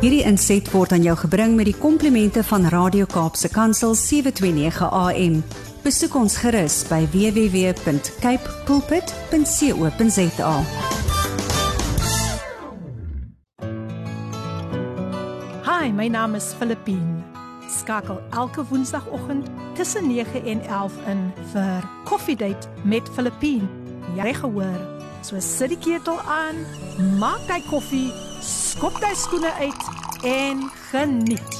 [0.00, 5.34] Hierdie inset word aan jou gebring met die komplimente van Radio Kaapse Kansel 729 AM.
[5.84, 10.54] Besoek ons gerus by www.cape pulpit.co.za.
[15.68, 17.20] Hi, my naam is Filippine.
[17.68, 21.22] Skakel elke woensdagoggend tussen 9 en 11 in
[21.52, 23.68] vir Coffee Date met Filippine.
[24.16, 24.80] Jy gehoor,
[25.20, 26.64] so sit die ketel aan,
[27.20, 29.82] maak jy koffie, skop jy skoene uit
[30.24, 31.56] en geniet.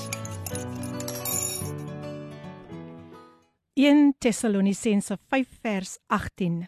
[3.77, 6.62] 1 Tessalonisense 5 vers 18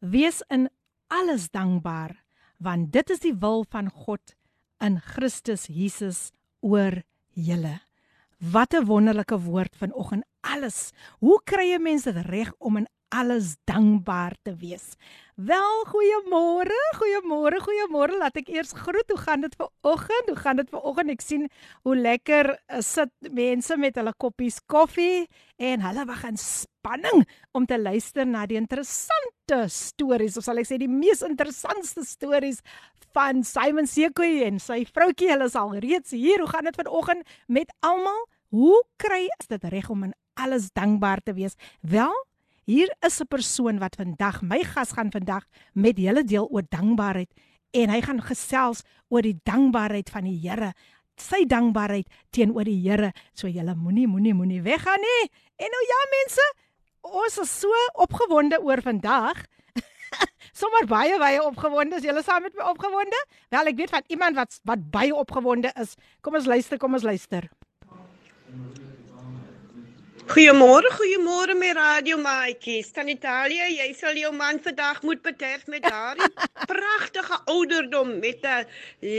[0.00, 0.68] Wees in
[1.12, 2.16] alles dankbaar
[2.56, 4.32] want dit is die wil van God
[4.80, 6.30] in Christus Jesus
[6.64, 7.02] oor
[7.36, 7.80] julle.
[8.40, 10.24] Wat 'n wonderlike woord vanoggend.
[10.40, 10.92] Alles.
[11.20, 14.96] Hoe kry 'n mens dit reg om in alles dankbaar te wees?
[15.34, 16.76] Wel, goeiemôre.
[16.94, 17.58] Goeiemôre.
[17.58, 18.14] Goeiemôre.
[18.20, 19.08] Laat ek eers groet.
[19.10, 20.28] Hoe gaan dit vanoggend?
[20.30, 21.10] Hoe gaan dit vanoggend?
[21.10, 21.48] Ek sien
[21.82, 25.26] hoe lekker uh, sit mense met hulle koppies koffie
[25.58, 30.68] en hulle wag in spanning om te luister na die interessante stories of sal ek
[30.70, 32.60] sê die mees interessantste stories
[33.10, 35.32] van Simon Sekoe en sy vroutjie.
[35.32, 36.44] Hulle is al reeds hier.
[36.44, 38.22] Hoe gaan dit vanoggend met almal?
[38.54, 41.58] Hoe kry dit reg om in alles dankbaar te wees?
[41.82, 42.14] Wel,
[42.64, 47.30] hier is 'n persoon wat vandag my gas gaan vandag met julle deel oor dankbaarheid
[47.72, 50.72] en hy gaan gesels oor die dankbaarheid van die Here.
[51.16, 53.12] Sy dankbaarheid teenoor die Here.
[53.34, 55.30] So julle moenie moenie moenie weggaan nie.
[55.58, 56.46] En nou ja mense,
[57.02, 59.44] ons is so opgewonde oor vandag.
[60.60, 61.96] Sommige baie baie opgewonde.
[61.96, 63.26] Is julle saam met my opgewonde?
[63.50, 65.94] Wel, ek weet van iemand wat wat baie opgewonde is.
[66.22, 67.50] Kom ons luister, kom ons luister.
[70.24, 72.88] Goeiemôre, goeiemôre my radio maatjies.
[72.96, 76.30] Van Italië, jy sal jou man vandag moet bederf met daardie
[76.70, 78.64] pragtige ouderdom met 'n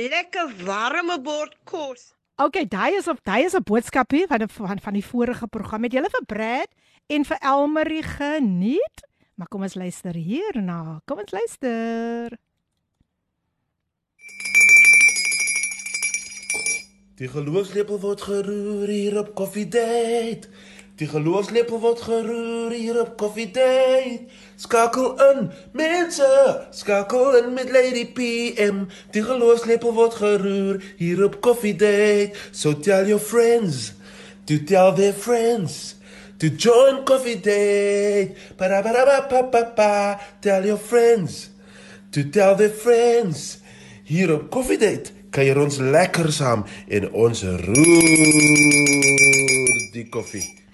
[0.09, 2.16] lekker warme bord kos.
[2.42, 5.83] Okay, daai is op daai is 'n boodskapie van van van die vorige program.
[5.83, 6.70] Het julle vir Brad
[7.08, 8.98] en vir Elmarie geniet?
[9.36, 11.02] Maar kom ons luister hierna.
[11.05, 12.38] Kom ons luister.
[17.15, 20.49] Die geloofslepel word geroer hier op Coffee Date.
[20.95, 24.30] Die geloofslepel word geroer hier op Coffee Date.
[24.56, 26.28] Skakel in, mense,
[26.72, 28.86] skakel in met Lady PM.
[29.11, 32.32] Die geloofslepel word geroer hier op Coffee Date.
[32.52, 33.92] So tell your friends
[34.48, 35.98] to tell their friends
[36.39, 38.56] to join Coffee Date.
[38.56, 40.20] Ba ba ba ba ba ba ba.
[40.39, 41.50] Tell your friends
[42.16, 43.60] to tell their friends
[44.08, 45.12] hier op Coffee Date.
[45.36, 48.32] Kuier ons lekker saam en ons roer
[49.92, 50.64] die koffie.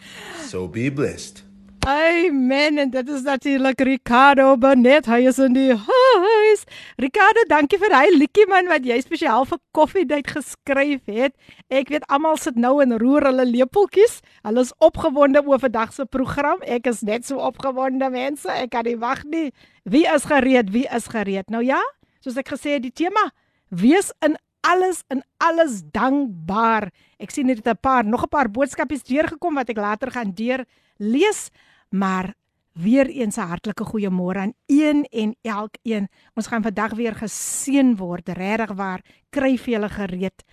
[0.52, 1.44] So be blessed.
[1.88, 2.78] Amen.
[2.78, 5.06] En dit is natuurlik Ricardo Bonet.
[5.08, 6.66] Hy is in die huis.
[7.00, 11.32] Ricardo, dankie vir hy liedjie man wat jy spesiaal vir Coffee Date geskryf het.
[11.72, 14.20] Ek weet almal sit nou en roer hulle lepeltjies.
[14.44, 16.60] Hulle is opgewonde oor vandag se program.
[16.68, 18.52] Ek is net so opgewonde mense.
[18.52, 19.54] Ek kan nie wag nie.
[19.88, 20.76] Wie is gereed?
[20.76, 21.48] Wie is gereed?
[21.48, 21.80] Nou ja,
[22.20, 23.30] soos ek gesê het, die tema
[23.72, 26.92] wees in alles in alles dankbaar.
[27.20, 30.66] Ek sien net 'n paar nog 'n paar boodskapies deurgekom wat ek later gaan deur
[30.98, 31.50] lees,
[31.90, 32.34] maar
[32.74, 36.08] weer eens 'n hartlike goeiemôre aan een en elkeen.
[36.36, 39.02] Ons gaan vandag weer geseën word, regtig waar.
[39.30, 40.44] Kry vir julle gereed.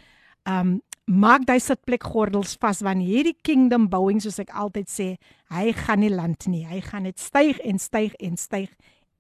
[0.45, 5.17] Um maak daai sitplek gordels vas want hierdie kingdom bouing soos ek altyd sê,
[5.49, 6.67] hy gaan nie land nie.
[6.67, 8.69] Hy gaan net styg en styg en styg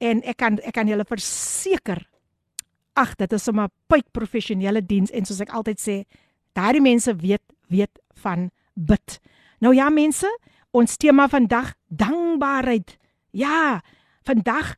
[0.00, 2.06] en ek kan ek kan julle verseker
[2.95, 5.95] ag dit is sommer pyk professionele diens en soos ek altyd sê
[6.55, 9.19] daardie mense weet weet van bid.
[9.59, 10.29] Nou ja mense,
[10.75, 12.97] ons tema vandag dankbaarheid.
[13.35, 13.81] Ja,
[14.27, 14.75] vandag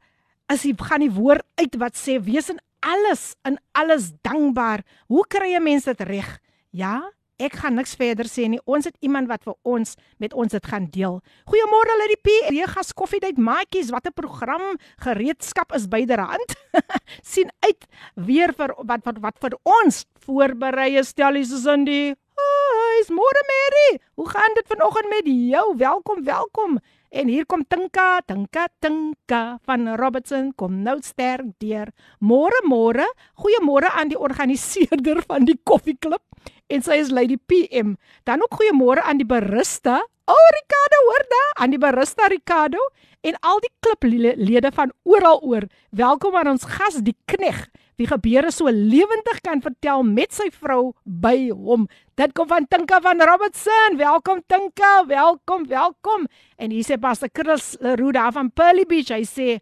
[0.47, 4.85] as jy gaan die woord uit wat sê wees in alles in alles dankbaar.
[5.11, 6.29] Hoe kry jy mense dit reg?
[6.71, 7.01] Ja,
[7.42, 8.60] Ek gaan niks verder sê nie.
[8.70, 11.18] Ons het iemand wat vir ons met ons dit gaan deel.
[11.50, 12.34] Goeiemôre hulle die P.
[12.54, 13.90] Regas koffiedייט maatjies.
[13.90, 14.78] Wat 'n program.
[15.02, 16.54] Gereedskap is byderhand.
[17.32, 21.08] sien uit weer vir wat wat wat vir ons voorberei is.
[21.08, 23.08] Stellies is in die huis.
[23.10, 24.00] Môre Mary.
[24.14, 25.76] Hoe gaan dit vanoggend met jou?
[25.76, 26.78] Welkom, welkom.
[27.10, 31.90] En hier kom Tinka, Tinka, Tinka van Robertson kom nou sterk deur.
[32.20, 33.04] Môre môre,
[33.36, 36.22] goeiemôre aan die organiseerder van die koffieklub
[36.67, 37.95] en sy is Lady PM.
[38.27, 40.01] Dan ook goeiemôre aan die barista.
[40.27, 42.81] O oh, Ricardo, hoor daar, aan die barista Ricardo
[43.23, 45.67] en al die kliplede van oral oor.
[45.89, 47.67] Welkom aan ons gas die knegg
[47.97, 51.87] wie gebeure so lewendig kan vertel met sy vrou by hom.
[52.19, 53.97] Dit kom van Tinka van Robertson.
[53.97, 56.27] Welkom Tinka, welkom, welkom.
[56.61, 59.09] En hier sê Pastor Chris Leroux daar van Pearly Beach.
[59.15, 59.57] Hy sê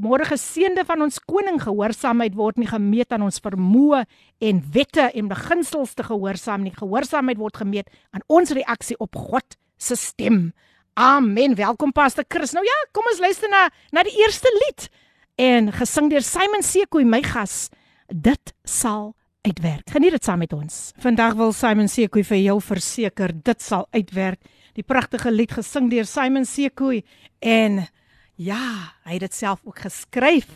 [0.00, 4.06] Môre geseënde van ons koning gehoorsaamheid word nie gemeet aan ons vermoë
[4.48, 6.72] en wette en beginsels te gehoorsaam nie.
[6.72, 10.54] Gehoorsaamheid word gemeet aan ons reaksie op God se stem.
[10.96, 11.52] Amen.
[11.58, 12.54] Welkom Pastor Chris.
[12.56, 14.88] Nou ja, kom ons luister na na die eerste lied
[15.36, 17.68] en gesing deur Simon Sekoe my gas
[18.08, 19.12] dit sal
[19.44, 19.84] uitwerk.
[19.92, 20.80] Geniet dit saam met ons.
[21.04, 24.40] Vandag wil Simon Sekoe vir jou verseker dit sal uitwerk.
[24.80, 27.02] Die pragtige lied gesing deur Simon Sekoe
[27.44, 27.82] en
[28.40, 30.48] ja, hy het dit self ook geskryf.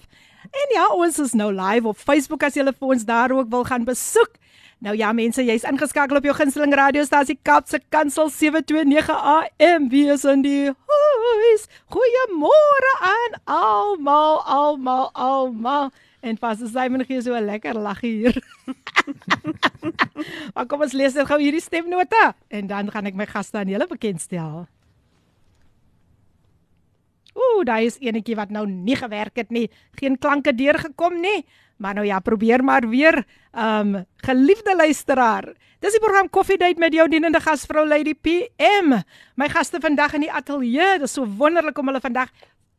[0.45, 3.51] En ja, ons is nou live op Facebook as jy hulle vir ons daar ook
[3.53, 4.41] wil gaan besoek.
[4.85, 9.89] Nou ja mense, jy's ingeskakel op jou gunsteling radiostasie Kapse Kansel 729 AM.
[9.93, 11.69] Wie is in die huis?
[11.93, 15.93] Goeiemôre aan almal, almal, almal.
[16.25, 18.37] En pas as jy gee so 'n lekker lag hier.
[20.55, 23.69] maar kom ons lees net gou hierdie stemnota en dan gaan ek my gaste aan
[23.69, 24.67] julle bekendstel.
[27.35, 29.69] Ooh, daar is enetjie wat nou nie gewerk het nie.
[29.99, 31.45] Geen klanke deurgekom nie.
[31.77, 33.25] Maar nou ja, probeer maar weer.
[33.53, 35.51] Um geliefde luisteraar,
[35.83, 39.01] dis die program Coffee Date met jou dienende gasvrou Lady PM.
[39.35, 40.99] My gaste vandag in die ateljee.
[41.03, 42.31] Dis so wonderlik om hulle vandag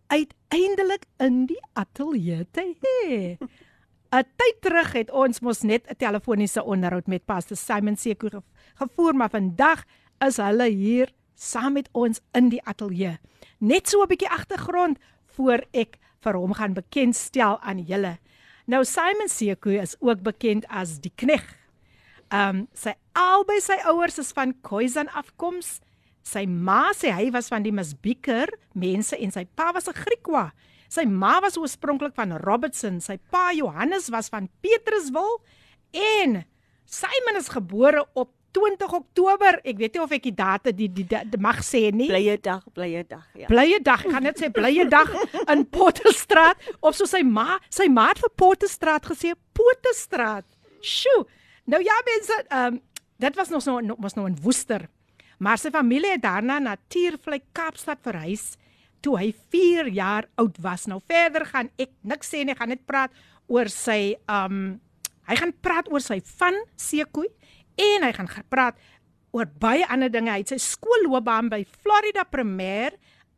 [0.08, 3.38] uiteindelik in die ateljee te hê.
[4.16, 8.42] 'n Tyd terug het ons mos net 'n telefoniese onderhoud met Pastor Simon Seker
[8.76, 9.84] gevoer, maar vandag
[10.20, 13.18] is hulle hier saam met ons in die ateljee.
[13.60, 14.98] Net so 'n bietjie agtergrond
[15.38, 18.18] voor ek vir hom gaan bekendstel aan julle.
[18.66, 21.46] Nou Simon Sekoe is ook bekend as die knegg.
[22.34, 25.80] Um sy albei sy ouers is van Khoisan afkoms.
[26.26, 30.52] Sy ma sê hy was van die Misbieker mense en sy pa was 'n Griekwa.
[30.90, 35.42] Sy ma was oorspronklik van Robertson, sy pa Johannes was van Petruswil
[35.92, 36.46] en
[36.86, 39.60] Simon is gebore op 20 Oktober.
[39.68, 42.08] Ek weet nie of ek die data die die, die, die mag sê nie.
[42.12, 43.50] Blye dag, blye dag, ja.
[43.52, 44.06] Blye dag.
[44.06, 45.12] Ek gaan net sê blye dag
[45.52, 50.48] in Potterstraat of so sy ma, sy ma het vir Potterstraat gesê Potterstraat.
[50.86, 51.26] Sjoe.
[51.72, 52.84] Nou ja mense, ehm um,
[53.16, 54.90] dit was nog so was nou in Woester.
[55.40, 58.56] Maar sy familie het daarna na Natuurvlei Kaapstad verhuis
[59.04, 60.88] toe hy 4 jaar oud was.
[60.90, 63.12] Nou verder gaan ek niks sê nie, gaan net praat
[63.48, 64.66] oor sy ehm um,
[65.26, 67.26] hy gaan praat oor sy van Sekoe
[67.76, 68.80] en hy gaan gepraat
[69.36, 70.32] oor baie ander dinge.
[70.32, 72.96] Hy het sy skoolloopbaan by Florida Premier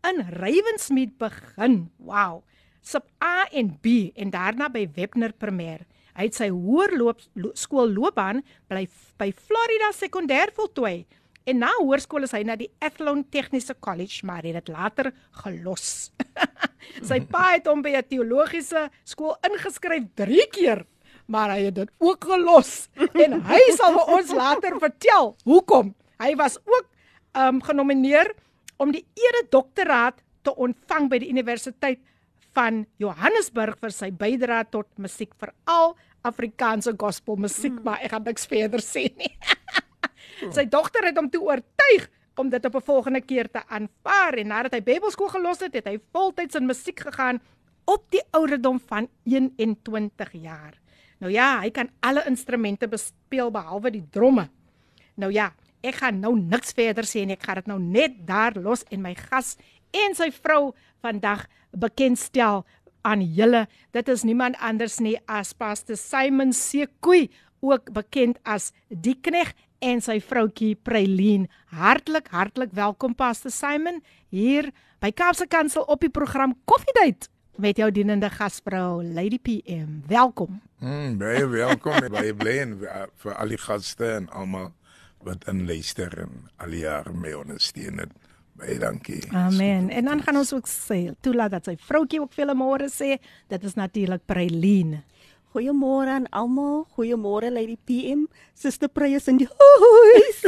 [0.07, 1.87] in Ravensmead begin.
[1.97, 2.43] Wow.
[2.81, 5.83] Sub A en B en daarna by Webner Premier.
[6.17, 7.21] Hy het sy hoërloop
[7.57, 8.41] skoolloopbaan
[8.71, 8.85] by
[9.17, 11.05] by Florida Sekondêr voltooi.
[11.47, 15.13] En na hoërskool is hy na die Athlone Tegniese College, maar het dit later
[15.43, 16.09] gelos.
[17.09, 20.85] sy pa het hom by 'n teologiese skool ingeskryf 3 keer
[21.27, 22.89] maar hy het dit ook gelos
[23.23, 25.93] en hy sal vir ons later vertel hoekom.
[26.23, 26.87] Hy was ook
[27.37, 28.33] um genomineer
[28.81, 32.01] om die ere doktoraat te ontvang by die Universiteit
[32.57, 35.95] van Johannesburg vir sy bydrae tot musiek veral
[36.25, 37.83] Afrikaanse gospel musiek, mm.
[37.85, 39.33] maar ek gaan niks verder sê nie.
[40.55, 42.07] sy dogter het hom toe oortuig
[42.37, 45.87] om dit op 'n volgende keer te aanvaar en nadat hy Bybelskool gelos het, het
[45.87, 47.39] hy voltyds in musiek gegaan
[47.85, 50.75] op die ouderdom van 21 jaar.
[51.22, 54.48] Nou ja, hy kan alle instrumente bespeel behalwe die dromme.
[55.14, 55.52] Nou ja,
[55.86, 57.36] ek gaan nou niks verder sê nie.
[57.36, 59.56] Ek gaan dit nou net daar los en my gas
[59.92, 60.72] en sy vrou
[61.04, 62.64] vandag bekendstel
[63.06, 63.66] aan julle.
[63.94, 67.28] Dit is niemand anders nie as Pastor Simon Sekoe,
[67.62, 69.52] ook bekend as die knegg
[69.82, 71.48] en sy vroutjie Preileen.
[71.74, 74.00] Hartlik, hartlik welkom Pastor Simon
[74.30, 74.70] hier
[75.02, 80.01] by Kaapse Kansel op die program Koffiedייט met jou dienende gasvrou Lady PM.
[80.07, 80.61] Welkom.
[80.79, 82.75] Mm, baie welkom baie bly en
[83.23, 84.71] vir al die gaste en almal
[85.25, 88.13] wat in luister en al die jare mee ondersteun het.
[88.57, 89.21] Baie dankie.
[89.33, 89.89] Amen.
[89.89, 93.17] En dan gaan ons ook sê, toelaat dat sy vroutjie ook vir môre sê,
[93.49, 94.99] dit is natuurlik Preileen.
[95.57, 96.85] Goeiemôre aan almal.
[96.93, 98.27] Goeiemôre Lady PM.
[98.53, 100.43] Suster Preyes in die huis.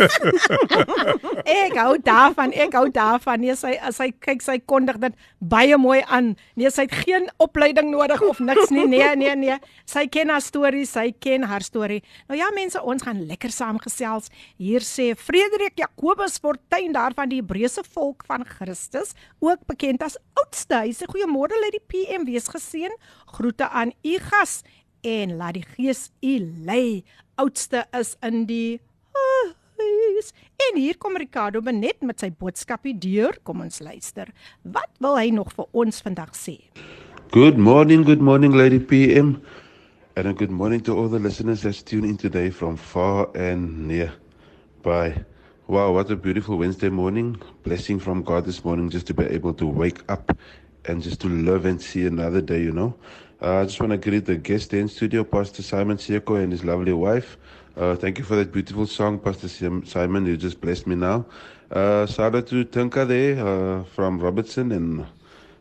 [1.65, 2.53] ek hou daarvan.
[2.53, 3.41] Ek hou daarvan.
[3.41, 6.35] Nee, sy sy kyk sy kondig dit baie mooi aan.
[6.53, 8.85] Nee, sy het geen opleiding nodig of niks nie.
[8.85, 9.57] Nee, nee, nee.
[9.89, 12.03] Sy ken haar storie, sy ken haar storie.
[12.29, 14.29] Nou ja, mense, ons gaan lekker saamgesels.
[14.61, 20.83] Hier sê Frederik Jakobus Fortuin daarvan die Hebreëse volk van Christus, ook bekend as oudste.
[20.85, 22.93] Hy sê goeiemôre Lady PM, wees geseën.
[23.29, 24.59] Groete aan u gas
[25.01, 27.03] en laat die gees u lei.
[27.39, 28.79] Oudste is in die
[29.79, 30.33] Matthews
[30.69, 33.37] en hier kom Ricardo Benet met sy boodskapie deur.
[33.47, 34.29] Kom ons luister.
[34.63, 36.57] Wat wil hy nog vir ons vandag sê?
[37.31, 39.37] Good morning, good morning, Lady PM.
[40.17, 43.87] And a good morning to all the listeners that's tuned in today from far and
[43.87, 44.11] near.
[44.83, 45.23] By
[45.67, 47.37] wow, what a beautiful Wednesday morning.
[47.63, 50.35] Blessing from God this morning just to be able to wake up
[50.85, 52.95] and just to live and see another day, you know.
[53.41, 56.65] Uh, I just want to greet the guest in studio, Pastor Simon Sieko and his
[56.65, 57.37] lovely wife.
[57.77, 60.25] Uh, thank you for that beautiful song, Pastor Simon.
[60.25, 61.25] You just blessed me now.
[61.71, 65.05] Uh, shout out to Tinka there uh, from Robertson and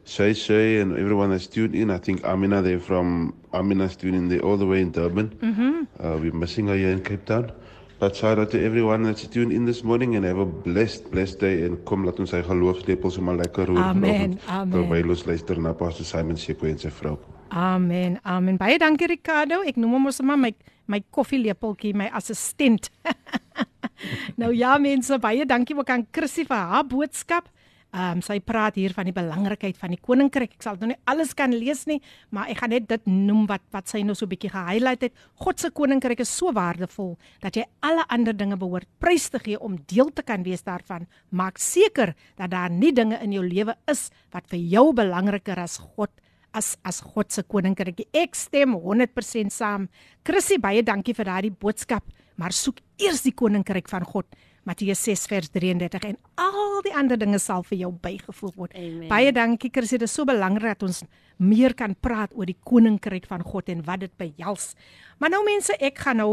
[0.05, 1.91] Shay Shay and everyone that's tuned in.
[1.91, 5.29] I think Amina there from Amina's tuned in there all the way in Durban.
[5.29, 6.05] Mm-hmm.
[6.05, 7.53] Uh, we're missing her here in Cape Town.
[8.01, 11.41] But shout out to everyone that's tuned in this morning and have a blessed, blessed
[11.41, 11.65] day.
[11.65, 13.83] En kom laat ons sy geloofslepels maar lekker roer.
[13.91, 14.71] Amen, amen.
[14.75, 17.19] Terwyl ons luister na Pastor Simon Seko en sy vrou.
[17.49, 18.19] Amen.
[18.23, 18.57] Amen.
[18.61, 19.63] Baie dankie Ricardo.
[19.65, 20.53] Ek noem hom mos maar my
[20.89, 22.89] my koffielepeltjie, my assistent.
[24.41, 27.49] nou ja mense, baie dankie ook aan Chrissy vir haar boodskap.
[27.89, 30.59] Ehm um, sy praat hier van die belangrikheid van die koninkryk.
[30.59, 33.65] Ek sal nou nie alles kan lees nie, maar ek gaan net dit noem wat
[33.73, 35.15] wat sy nou so 'n bietjie gehighlight het.
[35.41, 39.57] God se koninkryk is so waardevol dat jy alle ander dinge behoort prys te gee
[39.57, 41.09] om deel te kan wees daarvan.
[41.31, 45.79] Maak seker dat daar nie dinge in jou lewe is wat vir jou belangriker as
[45.79, 46.11] God
[46.59, 48.05] as as God se koninkryk.
[48.17, 49.89] Ek stem 100% saam.
[50.27, 52.05] Chrissy, baie dankie vir daardie boodskap,
[52.37, 54.27] maar soek eers die koninkryk van God.
[54.69, 58.75] Matteus 6 vers 33 en al die ander dinge sal vir jou bygevoeg word.
[58.77, 59.07] Amen.
[59.09, 61.03] Baie dankie Chrissy, dit is so belangrik dat ons
[61.41, 64.75] meer kan praat oor die koninkryk van God en wat dit behels.
[65.23, 66.33] Maar nou mense, ek gaan nou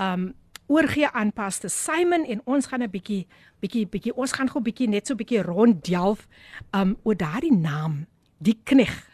[0.00, 0.30] um
[0.70, 3.26] oorgee aan Pastor Simon en ons gaan 'n bietjie
[3.60, 6.28] bietjie bietjie ons gaan gou bietjie net so bietjie ronddelf
[6.72, 8.06] um oor daardie naam,
[8.38, 9.09] die knegg.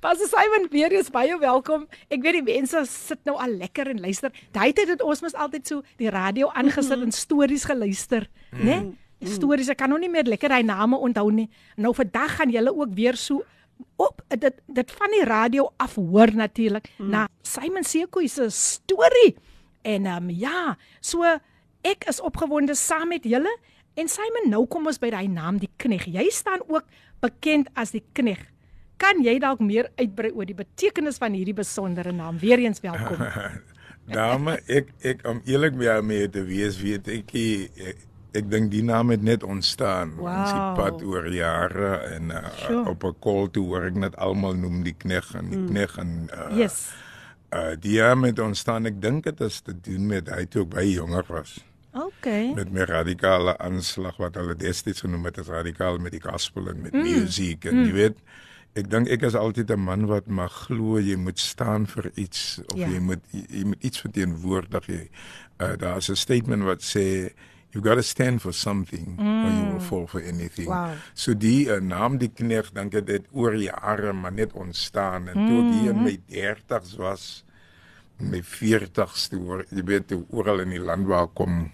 [0.00, 1.86] Pastor Simon, weer eens baie welkom.
[2.08, 4.32] Ek weet die mense sit nou al lekker en luister.
[4.54, 8.64] Daai tyd het ons mos altyd so die radio aangesit en stories geluister, né?
[8.64, 8.98] Nee?
[9.34, 11.50] Stories, ek kan nou nie meer lekker daai name onthou nie.
[11.76, 13.44] Nou vandag gaan julle ook weer so
[14.00, 17.10] op dit dit van die radio af hoor natuurlik mm.
[17.12, 19.34] na Simon Seko se storie.
[19.82, 21.24] En ehm um, ja, so
[21.82, 23.52] ek is opgewonde saam met julle
[23.94, 26.06] en Simon nou kom ons by daai naam die knegg.
[26.08, 26.84] Jy staan ook
[27.20, 28.40] bekend as die knegg.
[29.00, 32.36] Kan jy dalk meer uitbrei oor die betekenis van hierdie besondere naam?
[32.40, 33.22] Weereens welkom.
[34.10, 38.02] Dame, ek ek om eerlik met jou mee te wees, weet ek nie, ek,
[38.40, 40.16] ek dink die naam het net ontstaan.
[40.20, 42.82] Ons het pad oor jare en uh, Sure.
[42.90, 45.70] op 'n call toe hoor ek net almal noem die knegg en die mm.
[45.70, 46.90] knegg en uh, Yes.
[47.56, 48.86] uh die naam het ontstaan.
[48.86, 51.58] Ek dink dit is te doen met hy toe ook baie jonger was.
[51.90, 52.52] Okay.
[52.54, 56.84] met my radikale aanslag wat hulle destyds genoem het as radikaal met die gospel en
[56.84, 57.02] met mm.
[57.02, 57.86] musiek en mm.
[57.88, 58.18] jy weet
[58.78, 62.60] ek dink ek is altyd 'n man wat mag glo jy moet staan vir iets
[62.72, 62.88] of Ja.
[62.88, 65.10] jy moet jy, jy moet iets verteenwoordig jy
[65.60, 67.30] uh, daar's 'n statement wat sê
[67.72, 69.44] you got to stand for something mm.
[69.44, 70.94] or you will fall for anything Wow.
[71.14, 75.34] so die uh, naam die knegg dink ek dit oor jare maar net ontstaan en
[75.48, 77.44] toe ek hier in my 30's was
[78.18, 81.70] my 40's toe jy weet toe oral in die land waar kom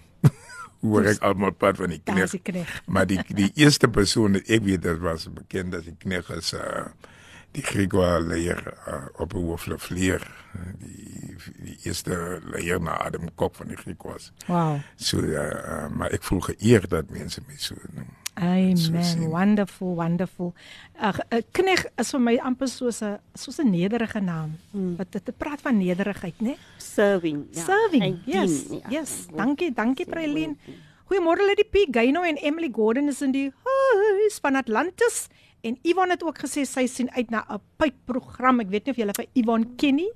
[0.81, 2.81] hoor ek almal pad van die knegg.
[2.85, 6.53] maar die die eerste persoon wat ek weet dit was bekend as die knegg is
[6.53, 6.87] uh
[7.55, 10.21] die Gregor leier uh, op Hooflevleer
[10.77, 14.31] die die eerste leier na Adam Kok van die Griekwas.
[14.47, 14.79] Wow.
[14.95, 18.09] So uh, uh, maar ek voel geëer dat mense my so noem.
[18.37, 18.77] Amen.
[18.77, 19.29] sien.
[19.29, 20.53] Wonderful, wonderful.
[21.01, 24.57] 'n uh, Knegg is vir my amper soos 'n soos 'n nederige naam.
[24.71, 24.95] Hmm.
[24.97, 26.47] Wat dit praat van nederigheid, né?
[26.47, 26.57] Nee?
[26.77, 27.47] Serving.
[27.51, 27.63] Ja.
[27.63, 28.03] Serving.
[28.03, 28.67] En Yes.
[28.67, 28.89] dien, ja.
[28.99, 29.27] Yes.
[29.35, 30.57] Dankie, dankie Prailien.
[31.07, 31.87] Goeiemôre Lady P.
[31.91, 35.27] Gaino en Emily Gordon is in die huis van Atlantis
[35.63, 38.59] en Yvonne het ook gesê sy sien uit na 'n pypprogram.
[38.59, 40.11] Ek weet nie of julle vir Yvonne ken nie.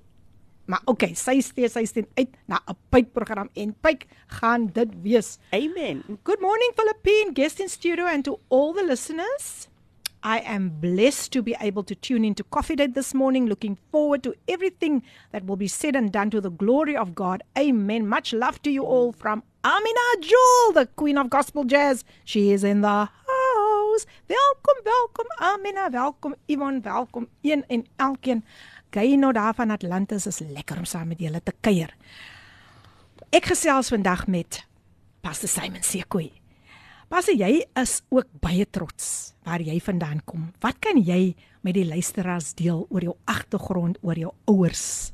[0.65, 4.03] Maar okay, sy sê sy sien uit na 'n pypprogram en pyp
[4.39, 5.39] gaan dit wees.
[5.53, 6.03] Amen.
[6.23, 9.67] Good morning, Philippine guest in studio, and to all the listeners.
[10.23, 13.47] I am blessed to be able to tune into Coffee Date this morning.
[13.47, 15.01] Looking forward to everything
[15.31, 17.41] that will be said and done to the glory of God.
[17.57, 18.07] Amen.
[18.07, 22.03] Much love to you all from Amina Jewel, the Queen of Gospel Jazz.
[22.23, 24.05] She is in the house.
[24.27, 28.45] Welkom, welkom Amina, welkom Yvonne, welkom een en elkeen.
[28.91, 31.93] Gaino daar van Atlantis is lekker om saam met julle te kuier.
[33.31, 34.65] Ek gesels vandag met
[35.23, 36.27] Pastor Simon Sekoe.
[37.07, 40.49] Pastor, jy is ook baie trots waar jy vandaan kom.
[40.59, 45.13] Wat kan jy met die luisteraars deel oor jou agtergrond, oor jou ouers?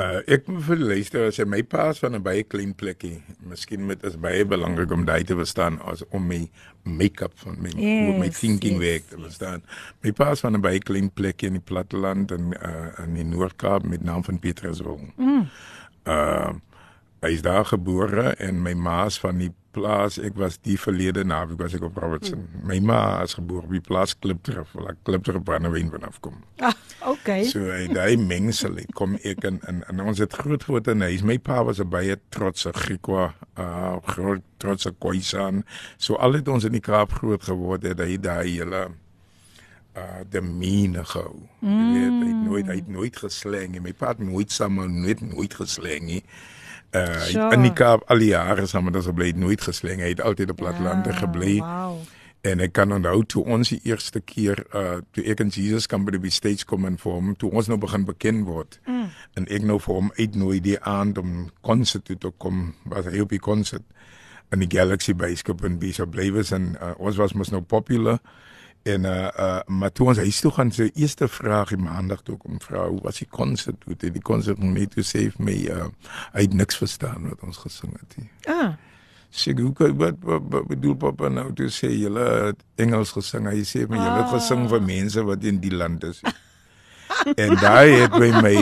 [0.00, 3.20] Uh ek moet vir die luisteraars sê my pa is van 'n baie klein plekkie.
[3.44, 6.40] Miskien moet is baie belangrik om daai te verstaan as om my
[6.84, 9.62] make-up van my hoe my Yes, thinking yes, werk te verstaan.
[10.00, 13.24] My pa is van 'n baie klein plekkie in die platteland en uh in die
[13.24, 15.00] Noord-Kaap met naam van Pieterswil.
[15.16, 15.48] Mm.
[16.06, 16.52] Uh
[17.20, 20.18] Hy's daar gebore en my ma's van die plaas.
[20.22, 22.46] Ek was die verlede naweek was ek op Robertson.
[22.66, 26.40] My ma is gebore op die plaas Klipdrif, waar Klipdrif brandewyn vanaf kom.
[26.60, 26.74] Ah,
[27.12, 27.44] okay.
[27.48, 31.24] So daai mengsel het kom ek in in, in ons het groot geword in huis.
[31.26, 35.64] My pa was 'n baie trotse Griekwa, uh groot trotse Khoisan.
[35.96, 38.90] So al het ons in die Kaap groot geword het hy daai hele
[39.96, 41.48] uh mine gehou.
[41.60, 41.94] Mm.
[41.94, 43.80] Jy weet, hy het nooit hy het nooit gesleng nie.
[43.80, 46.22] My pa het nooit sommer nooit nooit gesleng nie.
[46.90, 50.00] Uh Kaap al die jare saam met ons gebly, het nooit gesleng.
[50.02, 51.58] Hy het altyd op platlande gebly.
[51.62, 52.00] Wow.
[52.40, 56.04] En ek kan onthou toe ons die eerste keer uh toe ek en Jesus kan
[56.04, 58.80] by die stage kom en vir hom toe ons nou begin bekend word.
[58.86, 59.08] Mm.
[59.38, 63.20] En ek nou vir hom uitnooi die aand om konsert toe te kom, was hy
[63.22, 63.84] op die konsert
[64.50, 68.18] in die Galaxy Bioskop in Blywes en uh, ons was mos nou popular
[68.82, 72.36] en uh, uh maar toe ons huis toe gaan sy eerste vraag die maandag toe
[72.40, 75.56] kom vra hoe was die konsert toe het die konsert net toe sê vir my
[75.74, 75.88] uh,
[76.36, 78.30] hy het niks verstaan wat ons gesing het nie.
[78.48, 78.78] Ah.
[79.30, 83.46] Sê hoe kan wat wat wat bedoel papa nou toe sê julle Engels gesing.
[83.46, 86.22] Hy sê maar julle het gesing vir mense wat in die land is.
[87.36, 88.56] En daai het by my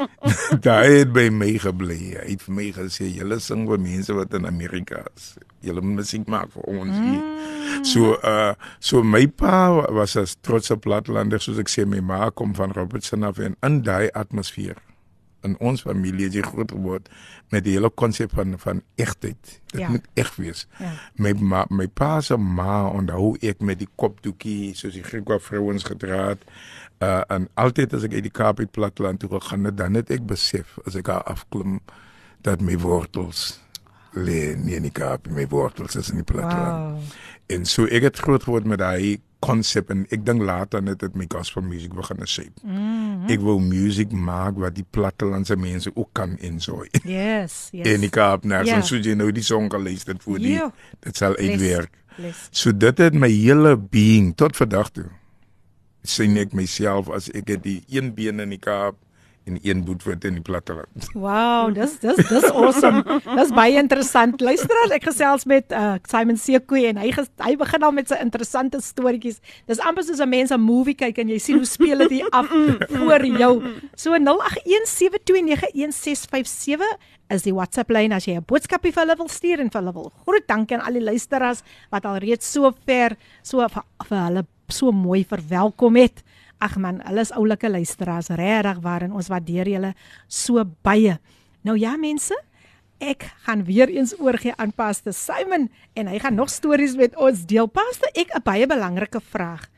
[0.66, 2.00] daai het by my gebly.
[2.16, 5.34] Hy het vir my gesê julle sing vir mense wat in Amerika is.
[5.66, 7.22] Julle moet musiek maak vir ons hier.
[7.86, 12.54] So uh so my pa was as trotse platlander soos ek sê my ma kom
[12.56, 14.78] van Robertson af en in daai atmosfeer
[15.46, 17.08] in ons familie het jy groot geword
[17.54, 19.60] met die hele konsep van van egtheid.
[19.72, 19.88] Dit Ja.
[19.88, 20.66] moet eg wees.
[20.78, 20.92] Ja.
[21.16, 25.84] My ma, my pa se ma onthou ek met die kopdoekie soos die Griekwa vrouens
[25.84, 26.42] gedra het.
[27.02, 30.10] Uh en altyd as ek uit die Kaap uit platland toe gegaan het, dan het
[30.10, 31.80] ek besef as ek daar afklim
[32.42, 33.60] dat my wortels
[34.16, 36.96] lê nie in die Kaap, my wortels is in die platland.
[36.96, 37.02] Wow.
[37.52, 41.14] En so ek het groot geword met daai konsep en ek dink later net het
[41.18, 42.60] my gospel music begin shape.
[42.62, 43.30] Mm -hmm.
[43.30, 46.88] Ek wou music maak wat die plattelandse mense ook kan enjoy.
[47.16, 47.86] Yes, yes.
[47.86, 48.72] En die Kaap nou, Ja.
[48.72, 48.82] yeah.
[48.82, 50.72] so jy nou die song geluister het voor die Ja.
[51.00, 51.90] dit sal uitwerk.
[52.50, 55.10] So dit het my hele being tot vandag toe
[56.06, 58.96] sien ek myself as ek het die een been in die Kaap
[59.46, 61.08] en een boetvoet in die platteland.
[61.12, 63.20] Wow, dis dis dis awesome.
[63.38, 64.40] Dis baie interessant.
[64.42, 68.18] Luisteraars, ek gesels met uh, Simon Sekoe en hy ges, hy begin al met sy
[68.22, 69.38] interessante storieetjies.
[69.70, 72.30] Dis amper soos 'n mens 'n movie kyk en jy sien hoe speel dit hier
[72.34, 72.46] af
[72.90, 73.62] voor jou.
[73.94, 76.82] So 0817291657
[77.30, 79.94] is die WhatsApp lyn as jy 'n boodskapie vir hulle wil stuur en vir hulle
[79.94, 80.12] wil.
[80.26, 84.46] Groet dankie aan al die luisteraars wat al reeds so ver so vir, vir hulle
[84.68, 86.22] so mooi verwelkom het.
[86.58, 89.94] Ag man, hulle is oulike luisteraars, regtig waar en ons waardeer julle
[90.26, 91.18] so baie.
[91.66, 92.36] Nou ja mense,
[93.02, 97.44] ek gaan weer eens oorgie aan Pastor Simon en hy gaan nog stories met ons
[97.46, 97.68] deel.
[97.68, 99.68] Pastor, ek 'n baie belangrike vraag.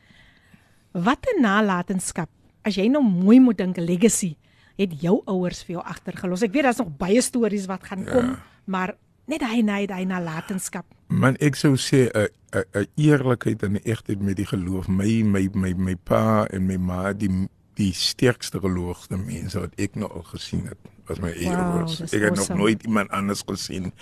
[0.93, 2.29] Wat 'n nalatenskap
[2.63, 4.35] as jy nou mooi moet dink legacy
[4.79, 6.41] het jou ouers vir jou agtergelos.
[6.41, 8.39] Ek weet daar's nog baie stories wat gaan kom, ja.
[8.65, 8.95] maar
[9.29, 10.85] net hy net hy nalatenskap.
[11.13, 14.87] Man ek sou sê 'n 'n 'n eerlikheid en 'n egtheid met die geloof.
[14.87, 19.95] My my my my pa en my ma die die sterkste geloofde mense wat ek
[19.95, 22.01] nou al gesien het was my eie Wow, ouers.
[22.01, 22.59] Ek het nog awesome.
[22.59, 23.93] nooit iemand anders gesien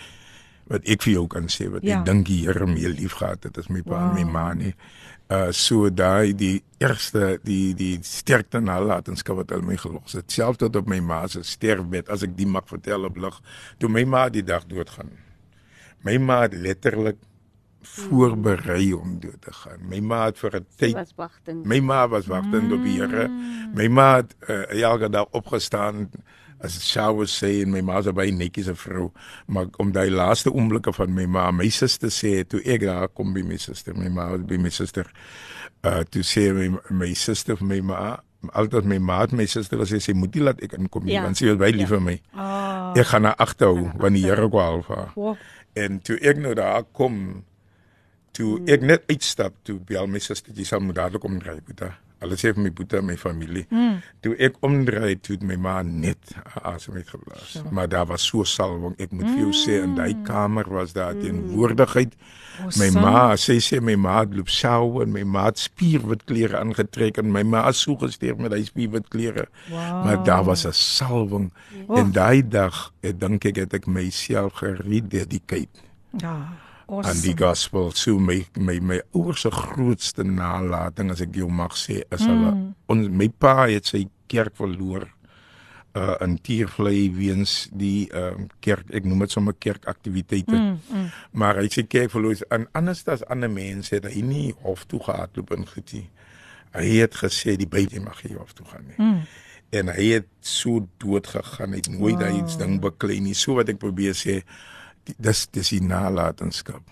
[0.67, 1.99] wat ek vir jou kan sê wat Ja.
[1.99, 4.31] ek dink die Here meer liefgehad het as my pa en my Wow.
[4.33, 4.73] ma nie.
[5.27, 10.31] Uh so daai die eerste die die sterkte nalatenskap wat hulle my gelos het.
[10.31, 13.41] Selfs tot op my ma se sterfbed as ek die mag vertel op lig
[13.81, 15.11] toe my ma die dag doodgaan.
[16.07, 17.19] My ma het letterlik
[17.87, 19.83] voorberei om dood te gaan.
[19.89, 21.65] My ma het vir 'n tyd was wagtend.
[21.65, 23.27] My ma was wagtend op die Here.
[23.73, 26.09] My ma het uh, elke dag opgestaan
[26.59, 29.11] as dit shower sê en my ma was baie netjies 'n vrou,
[29.47, 33.33] maar om daai laaste oomblikke van my ma, my suster sê toe ek daar kom
[33.33, 35.05] by my suster, my ma was by my suster.
[35.83, 38.17] Uh toe sê my my suster vir my ma
[38.53, 41.23] altyd my ma het my suster gesê sy moet nie laat ek inkom nie Ja.
[41.23, 42.21] want sy was baie lief vir my.
[42.33, 42.93] Ah.
[42.95, 45.11] Ek gaan haar agterhou wanneer die Here haar.
[45.15, 45.37] Wow.
[45.75, 47.43] En toe ek nou daar kom,
[48.31, 51.97] toe ek net uitstap, toe bel my suster, jy sal moet dadelik omdraai, Boeta.
[52.21, 53.65] Hulle sê vir my Boeta, my familie.
[53.69, 54.01] Mm.
[54.25, 56.33] Toe ek omdraai, toe het my ma net
[56.65, 57.53] asem uitgeblaas.
[57.53, 57.63] So.
[57.71, 58.95] Maar daar was so salwing.
[59.01, 62.17] Ek moet vir jou sê in daai kamer was daar teenwoordigheid.
[62.81, 66.57] My ma, sy sê my ma het loop sjou en my ma het spierwit klere
[66.57, 69.45] aangetrek en my ma is so gesterf met hy spierwit klere.
[69.69, 70.05] Wow.
[70.05, 71.51] Maar daar was 'n salwing.
[71.85, 71.99] Oh.
[71.99, 76.65] En daai dag, ek dink ek het ek myself gerededicate Ja.
[76.87, 77.91] Aan die gospel.
[77.91, 82.51] So my my my ouers se grootste nalatiging as ek jou mag sê is hulle
[82.53, 82.73] Mm.
[82.87, 85.07] ons my pa het sy kerk verloor
[85.97, 90.55] uh in Tiervlei weens die ehm uh, kerk ek noem dit sommer kerkaktiwiteite.
[90.55, 91.09] Mm, mm.
[91.31, 94.99] Maar hy sê kerk verloor en anders as ander mense het hy nie hof toe
[94.99, 96.07] gehardloop en goed nie.
[96.71, 98.97] Hy het gesê die baby mag nie hof toe gaan nie.
[98.97, 99.21] Mm.
[99.69, 101.73] en hy het so dood gegaan.
[101.75, 102.21] Hy het nooit wow.
[102.21, 103.35] daai iets ding beklei nie.
[103.35, 104.39] So wat ek probeer sê,
[105.17, 106.83] dis dis die nalatenskap.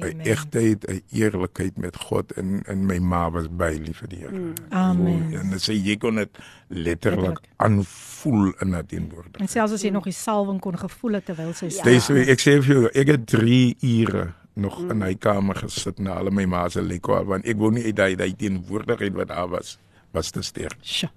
[0.00, 0.20] 'n.
[0.20, 4.38] Egtheid, 'n eerlikheid met God en en my ma was by lief vir die Here.
[4.38, 4.52] Mm.
[4.68, 5.32] Amen.
[5.32, 9.40] En dit sê jy kon dit letterlik aanvoel in dat teenwoordig.
[9.40, 11.82] En selfs as jy nog die salwing kon gevoel het terwyl sy Ja.
[11.82, 14.90] Dis ek sê vir jou, ek het 3 ure nog mm.
[14.90, 17.96] in hy kamer gesit na hulle my ma se lekwa want ek wou nie uit
[17.96, 19.78] daai daai teenwoordigheid wat daar was
[20.12, 20.78] was te sterk.
[20.82, 21.10] Sjoe.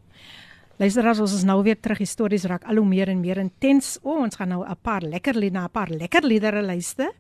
[0.80, 2.00] Luisteraars, ons is nou weer terug.
[2.02, 3.98] Die stories raak al hoe meer en meer intens.
[4.02, 7.12] O, ons gaan nou 'n paar lekker lied na 'n paar lekker liedere luister.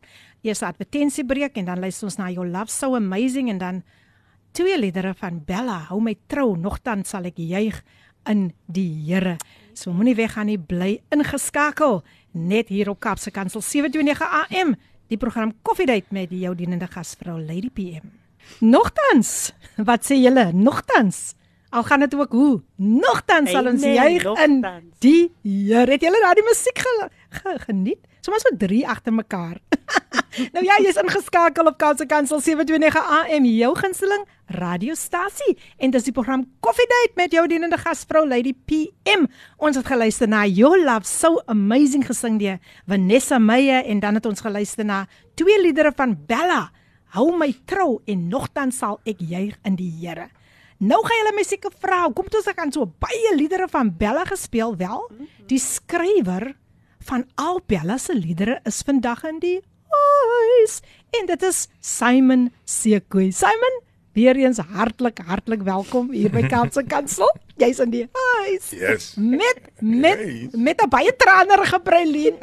[0.42, 3.82] Eers 'n advertensiebreek en dan luister ons na Your Love So Amazing en dan
[4.52, 5.86] twee liedere van Bella.
[5.88, 7.82] Hou my trou, nogtans sal ek juig
[8.28, 9.36] in die Here.
[9.74, 14.74] So moenie weggaan nie, bly ingeskakel net hier op Kapse Kansel 729 AM.
[15.08, 18.12] Die program Koffiedייט met die jou dienende gasvrou Lady PM.
[18.60, 20.52] Nogtans, wat sê julle?
[20.52, 21.34] Nogtans.
[21.69, 22.61] Al gaan dit ook hoe.
[22.75, 24.61] Nogtans sal ons nee, juig in
[25.03, 25.91] die Here.
[25.91, 27.99] Het julle daai musiek ge, ge, geniet?
[28.23, 29.59] Sommige so drie agter mekaar.
[30.53, 35.57] nou ja, jy's ingeskakel op Kaapse Kansel 729 AM, jou gunsteling radiostasie.
[35.77, 39.27] En dis die program Coffee Date met jou dienende gasvrou Lady PM.
[39.57, 44.25] Ons het geluister na Your Love So Amazing gesing deur Vanessa Meyer en dan het
[44.25, 46.69] ons geluister na twee liedere van Bella.
[47.15, 50.27] Hou my trou en nogtans sal ek juig in die Here.
[50.77, 54.25] Nou gaan julle my seker vra, kom toe ons gaan so baie liedere van Bella
[54.29, 55.07] gespeel wel?
[55.49, 56.51] Die skrywer
[57.07, 59.57] van al Bella se liedere is vandag in die
[59.89, 60.81] huis
[61.17, 63.31] en dit is Simon Sekoe.
[63.33, 63.79] Simon,
[64.13, 67.31] weer eens hartlik hartlik welkom hier by Kaapse Kansel.
[67.57, 68.69] Jy's in die huis.
[68.75, 69.13] Yes.
[69.17, 70.53] Met met Yes.
[70.53, 72.37] met 'n baie tranerige Breilien.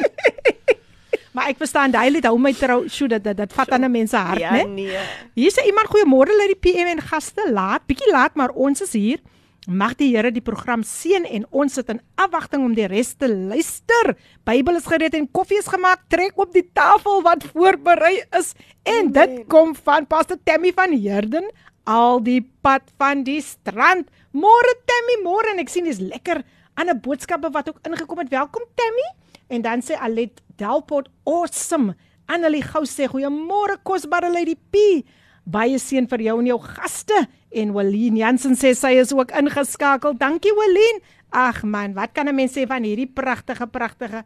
[1.35, 4.11] Maar ek verstaan daai lied hou my trou, sjoe dit dit, vat aan 'n mens
[4.11, 4.65] se hart, Ja, né?
[4.69, 4.99] nee.
[5.35, 8.93] Hier sê iemand goeiemôre lê die PM en gaste laat, bietjie laat, maar ons is
[8.93, 9.19] hier.
[9.67, 13.29] Mag die Here die program seën en ons sit in afwagting om die res te
[13.29, 14.15] luister.
[14.45, 16.01] Bybel is gereed en koffie is gemaak.
[16.09, 18.53] Trek op die tafel wat voorberei is
[18.85, 21.49] en dit kom van Pastor Tammy van Herden
[21.87, 24.09] al die pad van die strand.
[24.33, 26.43] Môre Tammy, môre en ek sien dis lekker
[26.77, 28.29] ander boodskappe wat ook ingekom het.
[28.29, 29.09] Welkom Tammy.
[29.49, 31.95] En dan sê Alet Delport awesome.
[32.27, 35.05] Annelie Gou sê goeiemôre kosbare Lady P.
[35.45, 37.27] Baie seën vir jou en jou gaste.
[37.55, 40.17] En Walien Jansen sê sy is ook ingeskakel.
[40.17, 41.03] Dankie Walien.
[41.35, 44.25] Ag man, wat kan 'n mens sê van hierdie pragtige pragtige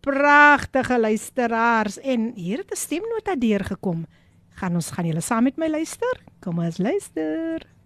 [0.00, 4.06] pragtige luisteraars en hier het 'n stemnota deurgekom.
[4.54, 6.22] Gaan ons gaan julle saam met my luister?
[6.40, 7.77] Kom ons luister.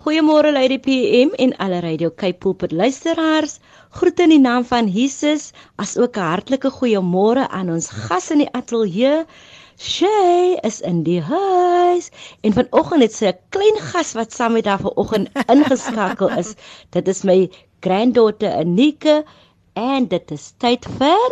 [0.00, 3.58] Goeiemôre Lady PM en alle Radio Cape Pulpit luisteraars.
[3.92, 8.40] Groete in die naam van Jesus, as ook 'n hartlike goeiemôre aan ons gas in
[8.40, 9.26] die ateljee.
[9.76, 12.08] Shay is in die huis
[12.40, 16.54] en vanoggend het sy 'n klein gas wat saam met haar vanoggend ingeskakel is.
[16.96, 19.24] Dit is my granddaughter Anike
[19.74, 21.28] en dit is tyd vir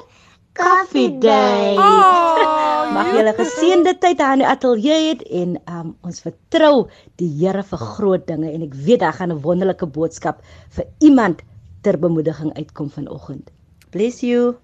[0.59, 1.77] Coffee Day.
[1.79, 6.89] Oh, Mag julle geseënde tyd daar in die ateljee hê en um, ons vertrou
[7.21, 10.43] die Here vir groot dinge en ek weet daar gaan 'n wonderlike boodskap
[10.75, 11.45] vir iemand
[11.87, 13.51] ter bemoediging uitkom vanoggend.
[13.91, 14.57] Bless you.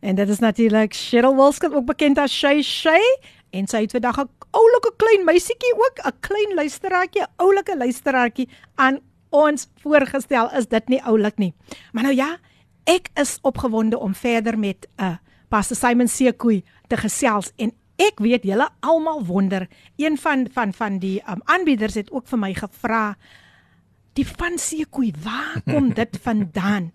[0.00, 3.04] En dit is natuurlik Cheryl Wilskut ook bekend as Shay Shay
[3.50, 8.48] en sy het vandag 'n oulike klein meisietjie ook, 'n klein luisteraartjie, 'n oulike luisteraartjie
[8.74, 10.48] aan ons voorgestel.
[10.56, 11.54] Is dit nie oulik nie?
[11.92, 12.38] Maar nou ja,
[12.84, 15.16] ek is opgewonde om verder met 'n uh,
[15.48, 19.66] Pastor Simon Sekoe te gesels en ek weet julle almal wonder.
[19.96, 23.16] Een van van van die um, aanbieders het ook vir my gevra
[24.16, 26.90] die van Sekoe, waar kom dit vandaan?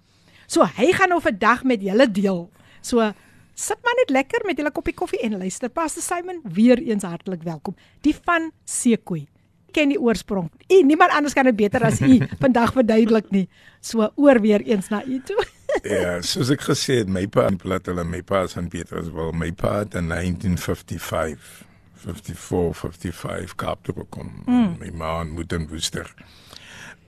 [0.50, 2.48] So hy gaan nou vandag met julle deel.
[2.82, 3.12] So
[3.56, 5.70] sit maar net lekker met julle koppie koffie en luister.
[5.70, 7.78] Pastor Simon, weer eens hartlik welkom.
[8.02, 9.28] Die van Sekoe.
[9.72, 10.50] Ken die oorsprong.
[10.68, 13.48] U niemand anders kan dit beter as u vandag verduidelik nie.
[13.80, 15.46] So oor weer eens na u toe.
[15.84, 19.34] Ja, soos ek gesê het, my pa in plat hulle my pa is in Pietersburg.
[19.38, 21.64] My pa het in 1955
[22.02, 24.32] 54 55 Kaap toe gekom.
[24.46, 24.76] Mm.
[24.80, 26.14] My ma moet in Woester.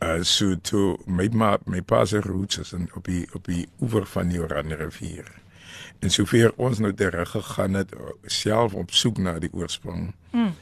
[0.03, 3.67] Uh so toe my ma my pa se roots is in, op die op die
[3.81, 5.31] oewer van die Oranje rivier.
[5.99, 7.93] En sover ons nou terug gegaan het
[8.25, 10.13] self op soek na die oorsprong.
[10.31, 10.53] Mm.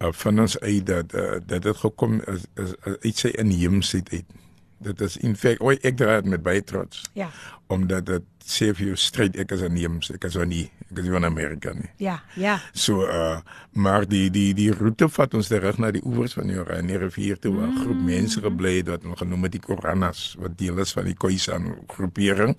[0.00, 4.12] Uh, van ons uit dat uh, dat dit gekom is, is, is uit sy inheemsheid
[4.12, 4.38] uit.
[4.80, 7.28] Dit is in feite oi ek dra dit met baie trots Ja.
[7.68, 11.08] omdat dit sê vir jou straight ek is inheems, ek is van nie ek is
[11.12, 11.90] van Amerika nie.
[11.98, 12.58] Ja, ja.
[12.72, 13.40] So uh
[13.72, 17.38] maar die die die roete vat ons terug na die oewers van die Oranje rivier
[17.38, 20.78] toe waar 'n groep mense gebly het wat hulle genoem het die Koranas wat deel
[20.78, 22.56] is van die Khoisan groepering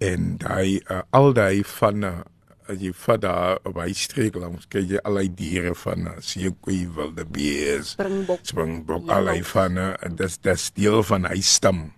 [0.00, 2.04] en daai uh, al daai van
[2.68, 6.84] as jy vat daar op hy streek langs kyk jy al die diere van seekoei
[6.96, 8.40] wilde bees Springbok.
[8.42, 11.90] springbok al die van uh, dis dis deel van hy stam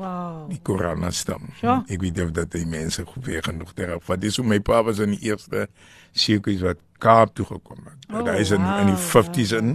[0.00, 0.46] Wow.
[0.48, 1.50] die Korana stam.
[1.60, 1.82] Ja.
[1.92, 3.98] Ek weet of dat die mense goed weer genoeg terug.
[4.06, 5.66] Want dis hoe my pa was in die eerste
[6.16, 8.06] sekoes wat Kaap toe gekom het.
[8.08, 9.10] Oh, hy is in in die wow.
[9.26, 9.74] 50s in.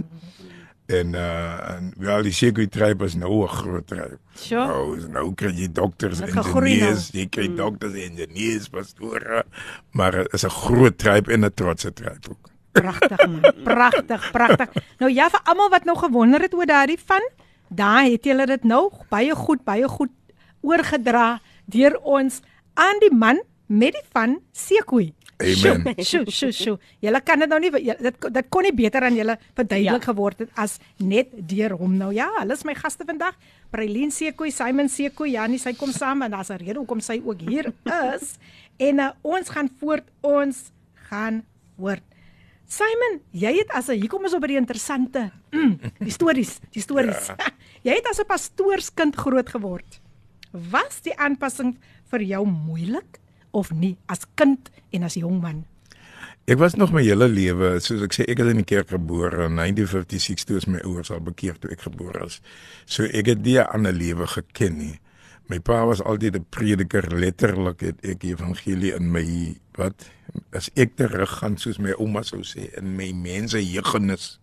[0.86, 4.18] En uh en wel die sekoe tryp is nou 'n groot tryp.
[4.34, 4.66] Sure.
[4.66, 9.44] Nou, nou kry jy dokters, ingenieurs, jy kry dokters, ingenieurs, pastore,
[9.90, 12.50] maar dit is 'n groot tryp en 'n trotse tryp ook.
[12.72, 13.52] Pragtig man.
[13.64, 14.68] Pragtig, pragtig.
[14.98, 17.30] Nou ja, vir almal wat nou gewonder het oor daardie van,
[17.68, 20.12] daar het julle dit nou baie goed, baie goed
[20.60, 22.40] oorgedra deur ons
[22.74, 25.12] aan die man met die van Sekoe.
[25.36, 25.94] Amen.
[26.00, 26.78] Sjoe, sjoe, sjoe.
[27.04, 30.08] Julle kan dit nou nie julle- dit dit kon nie beter aan julle verduidelik ja.
[30.08, 32.12] geword het as net deur hom nou.
[32.16, 33.36] Ja, hulle is my gaste vandag.
[33.70, 37.40] Prailien Sekoe, Simon Sekoe, Janie, sy kom saam en daar's 'n rede hoekom sy ook
[37.40, 37.72] hier
[38.14, 38.38] is.
[38.78, 40.72] En uh, ons gaan voort, ons
[41.10, 41.44] gaan
[41.76, 42.02] voort.
[42.66, 46.60] Simon, jy het as 'n hier kom ons op by die interessante mm, die stories,
[46.72, 47.28] die stories.
[47.28, 47.36] Ja.
[47.92, 50.00] jy het as 'n pastoorskind groot geword.
[50.50, 51.76] Was die aanpassing
[52.08, 53.20] vir jou moeilik
[53.56, 55.64] of nie as kind en as jong man?
[56.46, 59.48] Ek was nog my hele lewe, soos ek sê, ek is in die kerk gebore
[59.48, 62.38] in 1956 toe is my ouers al bekeer toe ek gebore is.
[62.86, 65.00] So ek het nie 'n ander lewe geken nie.
[65.48, 70.06] My pa was altyd 'n prediker, letterlik het ek die evangelie in my wat
[70.52, 74.38] as ek terug gaan soos my ouma sou sê in my mense jeugenis.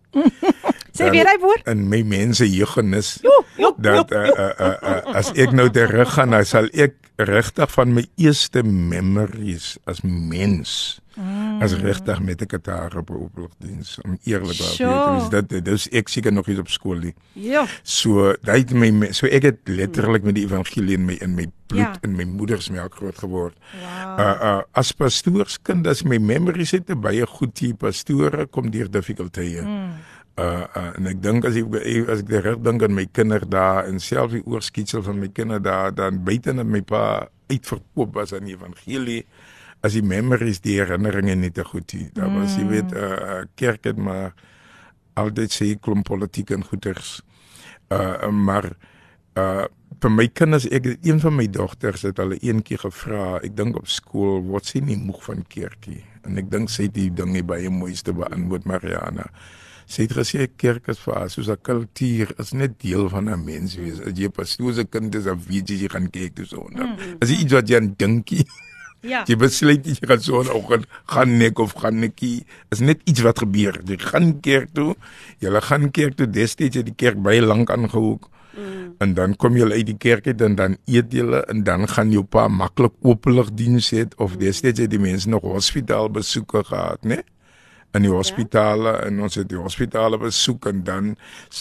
[0.94, 1.66] Sê weer hy woord.
[1.66, 3.44] in my mense jeugenis jo,
[3.78, 7.94] dat uh, uh, uh, uh, as ek nou terug gaan, dan sal ek regtig van
[7.94, 11.62] my eerste memories as mens mm.
[11.62, 14.40] as regtig met 'n gitaar op oplogdiens om Sure.
[14.42, 15.48] te wees.
[15.48, 17.14] Dit dis ek seker nog nie op skool nie.
[17.32, 17.66] Ja.
[17.82, 21.46] So dit het my so ek het letterlik met die evangelie in my in my
[21.66, 21.90] bloed Ja.
[21.92, 21.98] ja.
[22.02, 23.54] in my moeder se melk groot geword.
[23.80, 24.18] Wow.
[24.18, 29.62] Uh uh as pastoorskind as my memories het baie goed hier pastore kom deur difficultye.
[29.62, 29.92] Mm.
[30.34, 31.76] Uh, uh en ek dink as ek
[32.10, 36.24] as ek reg dink aan my kinderdae en selfs die oorskietsel van my kinderdae dan
[36.26, 39.20] buite dat my pa uitverkoop was aan die evangelie
[39.86, 42.08] as die memories die herinneringe nie te goed nie.
[42.16, 44.34] Daar was jy weet 'n uh, uh, kerk het maar
[45.14, 47.22] altyd sê klomp politiek en goeters.
[47.92, 48.74] Uh maar
[49.38, 49.66] uh
[50.02, 53.86] vir my kinders ek een van my dogters het hulle eendag gevra ek dink op
[53.88, 57.44] skool word sy nie moeg van kerkie en ek dink sy het die ding nie
[57.46, 59.30] baie mooiste beantwoord Mariana
[59.86, 63.44] sy het gesê kerk is vir haar soos 'n kultuur is net deel van 'n
[63.44, 66.46] mens wees as jy pastoor se kind is dan weet jy jy gaan kyk toe
[66.46, 66.88] so nou
[67.20, 68.46] as jy iets wat jy aan dinkie
[69.04, 69.20] Ja.
[69.28, 72.44] Jy besluit jy gaan so 'n oggend gaan nek of gaan nekkie.
[72.72, 73.80] Is net iets wat gebeur.
[73.84, 74.96] Jy gaan kerk toe.
[75.40, 76.26] Jy gaan kerk toe.
[76.26, 78.30] Destyds het die kerk baie lank aangehoek.
[78.56, 78.94] Mm.
[78.98, 82.12] En dan kom jy uit die kerk uit en dan eet jy en dan gaan
[82.12, 87.02] jou pa maklik openlig diens het of destyds het die mense nog hospitaal besoeke gehad,
[87.02, 87.22] né?
[87.94, 89.06] In die hospitale ja?
[89.06, 91.16] en ons het die hospitale besoek en dan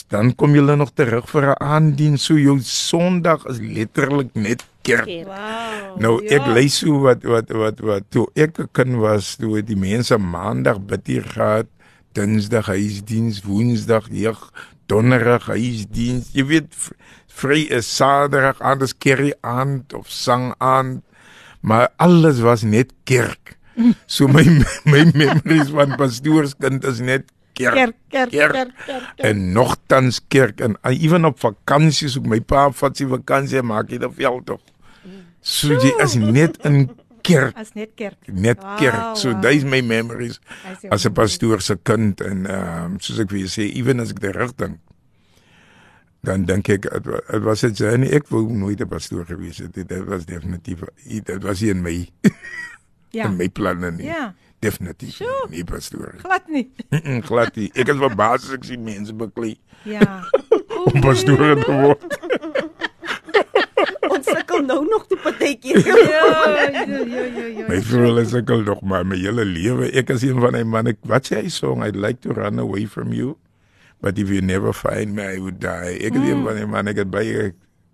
[0.10, 5.08] dan kom julle nog terug vir 'n aandiens so jou Sondag is letterlik net kerk.
[5.28, 6.00] Wow.
[6.02, 9.68] Nou ek lees so wat wat wat wat toe ek 'n kind was, toe het
[9.68, 11.68] die mense maandag bid hier gehad,
[12.14, 14.52] Dinsdag huisdiens, Woensdag jeug,
[14.86, 16.30] Donderdag huisdiens.
[16.34, 16.70] Jy weet
[17.28, 21.02] vry is Saterdag anders kerry aand of sang aand,
[21.62, 23.58] maar alles was net kerk.
[24.06, 24.44] So my
[24.94, 27.76] my memories van pastoorskind is net kerk.
[27.76, 29.24] Kerk, kerk, kerk, kerk, kerk.
[29.26, 33.70] En nogtans kerk en uh, ewen op vakansies ook my pa vat sy vakansie en
[33.72, 34.62] maak hy die veld tog.
[35.44, 36.86] So jy is net in
[37.24, 38.18] kerk, As net kerk.
[38.28, 39.18] net Wow, kerk.
[39.20, 39.42] So wow.
[39.44, 40.40] dis my memories
[40.90, 44.12] as 'n pastoor se kind en ehm um, soos ek vir jou sê, ewen as
[44.12, 44.80] ek terug dink
[46.24, 47.08] dan dink ek het
[47.44, 49.74] was dit sy ek wou nooit 'n pastoor gewees het.
[49.74, 52.08] Dit dit was definitief dit was nie in my
[53.14, 53.28] Ja.
[53.30, 54.08] in my planne nie.
[54.10, 54.32] Ja.
[54.64, 55.46] Definitief Sjoe.
[55.50, 56.16] nie, nie pastoor.
[56.24, 56.66] Glad nie.
[57.28, 57.68] Glad nie.
[57.78, 59.54] Ek is verbaas as ek sien mense beklei
[59.86, 60.24] Ja.
[60.88, 62.08] om pastoor te word.
[64.14, 65.76] Ons sukkel nou nog te partytjie.
[65.84, 66.24] Ja, ja,
[66.86, 67.68] ja, ja, ja.
[67.70, 69.90] My vrou is sukkel nog maar my hele lewe.
[69.94, 70.96] Ek is een van die manne.
[71.10, 71.84] Wat sê hy song?
[71.86, 73.36] I'd like to run away from you,
[74.02, 75.98] but if you never find me, I would die.
[76.00, 76.32] Ek is mm.
[76.32, 76.96] een van die manne.
[76.96, 77.52] Ek het baie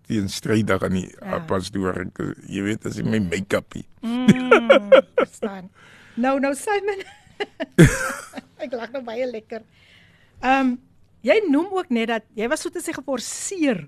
[0.09, 1.35] teen strydig aan die Ja.
[1.37, 1.39] ja.
[1.49, 2.01] pastoor.
[2.07, 2.19] Ek,
[2.49, 3.85] jy weet as ek my make-upie.
[4.01, 4.89] Mm,
[5.21, 5.69] verstaan.
[6.19, 7.05] Nou nou Simon.
[8.63, 9.63] ek lag nou baie lekker.
[10.41, 10.77] Ehm um,
[11.21, 13.85] jy noem ook net dat jy was so te sê geforseer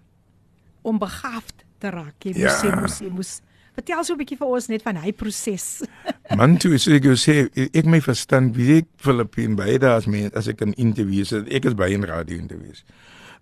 [0.83, 2.17] om begaafd te raak.
[2.27, 2.69] Jy moes Ja.
[2.69, 3.31] jy moes jy moes
[3.75, 5.81] vertel so 'n bietjie vir ons net van hy proses.
[6.39, 7.35] Man toe sê ek jou sê
[7.73, 11.65] ek my verstand wie ek Filippin beide as my as ek in interviews het, ek
[11.71, 12.83] is baie in radio interviews.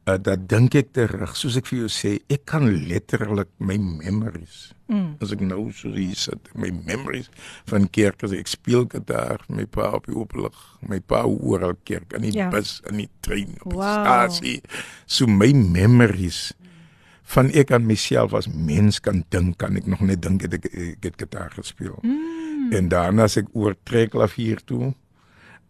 [0.10, 4.72] Uh, dat dink ek terug, soos ek vir jou sê, ek kan letterlik my memories.
[4.90, 5.18] Mm.
[5.22, 7.28] As ek nou so hier sit, my memories
[7.70, 10.56] van kerk as ek speel gitaar, my pa op die ooplig,
[10.90, 12.48] my pa oral kerk in die Ja.
[12.50, 14.00] bus, in die trein, op die Wow.
[14.02, 14.62] stasie.
[15.06, 16.54] So my memories
[17.30, 21.04] van ek aan myself as mens kan dink, kan ek nog net dink ek ek
[21.04, 22.00] het gitaar gespeel.
[22.02, 22.74] Mm.
[22.74, 24.96] En daarna as ek oor trekklavier toe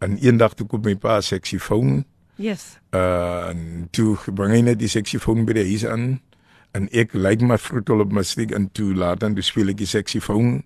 [0.00, 2.04] en eendag toe kom my pa seksifoon.
[2.40, 2.78] Yes.
[2.96, 6.14] Uh en toe bring hy net die seksifoon by die huis aan
[6.76, 9.90] en ek lei my vroetel op my stiek en toe laat dan speel ek die
[9.90, 10.62] seksifoon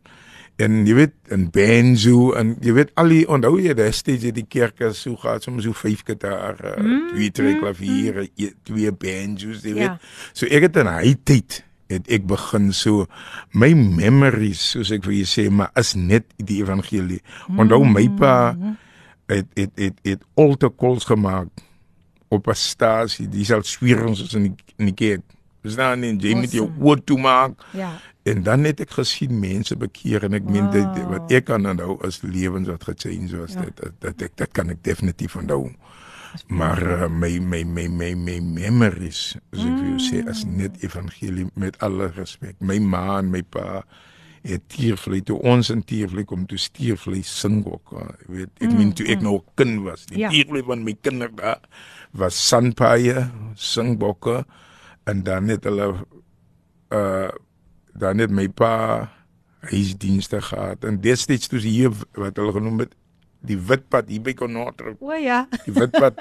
[0.63, 4.47] en jy weet en banjo en jy weet al die onthou jy daai steeds die
[4.47, 9.97] kerke so gehad soms so vyf gitare, mm, twee trekklaviere, mm, twee banjos, jy weet.
[9.97, 10.31] Ja.
[10.33, 13.09] So ek het in hy tyd het ek begin so
[13.53, 17.21] my memories soos ek vir jou sê maar is net die evangelie.
[17.51, 18.37] Onthou my pa
[19.33, 21.51] het het het het alte kols gemaak
[22.35, 23.29] op 'n stasie.
[23.29, 25.23] Dis al swierings is in die in die kerk.
[25.63, 26.85] Dis dan in jy met jou Awesome.
[26.85, 27.61] oor toe maak.
[27.73, 27.93] Ja.
[28.25, 30.53] En dan het ek gesien mense bekeer en ek wow.
[30.53, 33.53] meen dit wat ek kan onthou is lewens wat gechange was.
[33.53, 33.65] Ja.
[33.65, 35.73] Dit, dit dit ek dit kan ek definitief onthou.
[36.49, 40.81] Maar uh, my my my my my memories, as ek vir jou sê, is net
[40.83, 42.57] evangelie met alle respek.
[42.61, 43.85] My ma en my pa
[44.45, 47.95] het tiervlei toe ons in tiervlei kom toe stiervlei sing ook.
[48.27, 50.07] Jy weet, ek meen toe ek nog 'n kind was.
[50.07, 50.29] Die Ja.
[50.29, 51.61] tiervlei van my kinder daar
[52.15, 54.45] was sandpaaie, singbokke
[55.05, 55.95] en dan het hulle
[56.95, 57.31] uh
[57.95, 59.07] dan het my pa
[59.71, 62.95] huisdienste gehad en destyds toe hier wat hulle genoem het
[63.45, 65.45] die witpad hier by Konotro O ja.
[65.65, 66.19] die witpad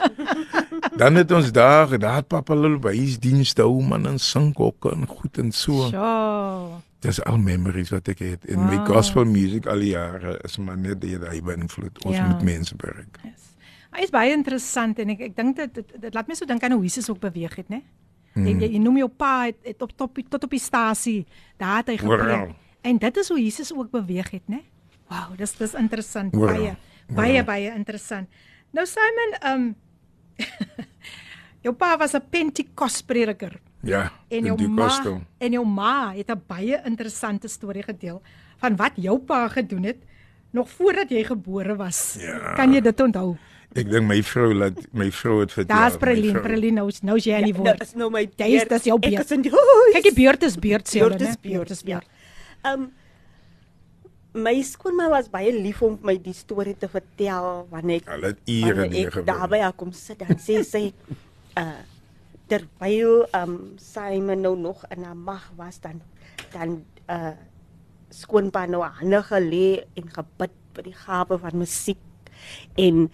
[1.02, 5.08] dan het ons daar het papa hulle by huisdienste hou man en sing ook en
[5.08, 6.82] goed en so So.
[7.04, 8.70] dis al memories wat ek het en wow.
[8.70, 12.22] my gospel music al die jare is maar net die daai beïnvloed ons Ja.
[12.22, 12.30] ja.
[12.30, 13.43] moet mense bereik Yes.
[13.94, 16.72] Hy is baie interessant en ek ek dink dit dit, laat my so dink aan
[16.72, 17.84] hoe Jesus ook beweeg het, né?
[18.34, 18.48] Mm.
[18.48, 21.26] Jy, jy, noem jou pa het, het op top tot op die stasie,
[21.62, 22.26] daar het hy gepreek.
[22.26, 22.56] Oral.
[22.84, 24.64] En dit is hoe Jesus ook beweeg het, né?
[25.12, 26.58] Wow, dis dis interessant Oral.
[26.58, 26.74] baie.
[27.14, 28.30] Baie baie interessant.
[28.74, 29.68] Nou Simon, um
[31.66, 33.60] jou pa was 'n Pentekost prediker.
[33.84, 34.90] ja En jou ma
[35.38, 38.22] en jou ma het 'n baie interessante storie gedeel
[38.58, 40.02] van wat jou pa gedoen het
[40.52, 42.16] nog voordat jy gebore was.
[42.20, 42.54] Ja.
[42.54, 43.38] Kan jy dit onthou?
[43.76, 46.42] Ek dink my vrou laat my vrou het vertel Daar's vrou.
[46.44, 47.82] Prelien nou nou is jy aan die dit woord.
[47.82, 48.70] is nou my beurt.
[48.70, 49.26] dis jou Ek beurt.
[49.26, 49.94] is in die huis.
[49.96, 51.30] Kyk die beurt is beurt sê hulle, Beurt né?
[51.30, 52.00] is beurt, is ja.
[52.00, 52.08] beurt.
[52.74, 52.92] Um
[54.34, 58.40] my skoonma was baie lief om my die storie te vertel wanneer ek Hulle het
[58.50, 59.26] ure ek gewoon.
[59.28, 60.94] daarby haar kom sit dan sê sy
[61.58, 61.82] uh
[62.50, 66.02] terwyl um Simon nou nog in haar mag was dan
[66.54, 67.34] dan uh
[68.14, 72.02] skoonpa nou hande gelê en gebid vir die gawe van musiek
[72.78, 73.08] en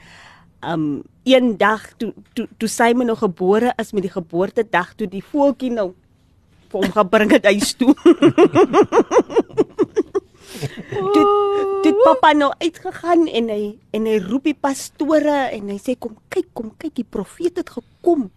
[0.62, 5.24] um een dag toe toe toe Simon nou gebore is met die geboortedag toe die
[5.24, 5.94] voeltjie nou
[6.70, 7.96] vir hom gebring het huis toe.
[11.14, 11.26] toe
[11.84, 13.64] toe het pappa nou uitgegaan en hy
[13.96, 17.70] en hy roep die pastore en hy sê kom kyk kom kyk die profeet het
[17.78, 18.28] gekom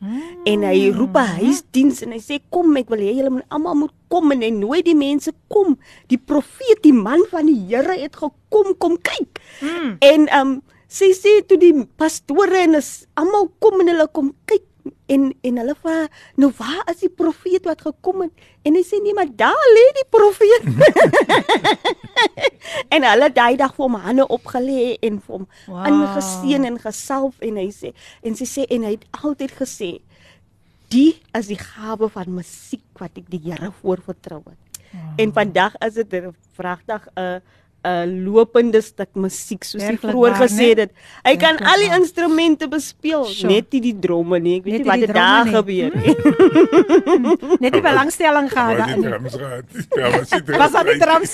[0.48, 3.74] en hy roep 'n huisdiens en hy sê kom ek wil hê julle moet almal
[3.74, 7.98] moet kom en hy nooi die mense kom die profeet die man van die Here
[7.98, 9.96] het gekom kom kyk Mm.
[10.00, 14.68] en um sy sê toe die pastore en is almal kom en hulle kom kyk
[15.14, 15.96] en en hulle vra
[16.42, 18.32] nou waar is die profeet wat gekom het
[18.66, 20.64] en hy sê nee maar daar lê die profeet
[22.94, 25.76] en hulle daai dag vir hom hande opgelê en vir hom Wow.
[25.76, 25.86] wow.
[25.92, 29.92] ingeseën en gesalf en hy sê en sy sê en hy het altyd gesê
[30.92, 34.80] die is die gawe van musiek wat ek die Here voorvertrou het.
[34.92, 35.14] Wow.
[35.24, 37.40] En vandag is dit 'n vragtig 'n
[37.87, 40.79] 'n lopende stuk musiek soos jy Werklik vroeër waar, gesê né?
[40.81, 40.91] het.
[41.23, 41.99] Hy kan Werklik al die waar.
[41.99, 43.53] instrumente bespeel, Sure.
[43.53, 44.57] net nie die dromme nie.
[44.59, 46.15] Ek weet Net nie nie wat die het daar dromme gebeur nie.
[47.47, 47.57] nie.
[47.61, 49.01] Net die belangstelling gehad was die daarin.
[49.07, 49.63] drums gehad
[49.95, 51.05] ja was die drums Was aan die right.
[51.07, 51.33] drums.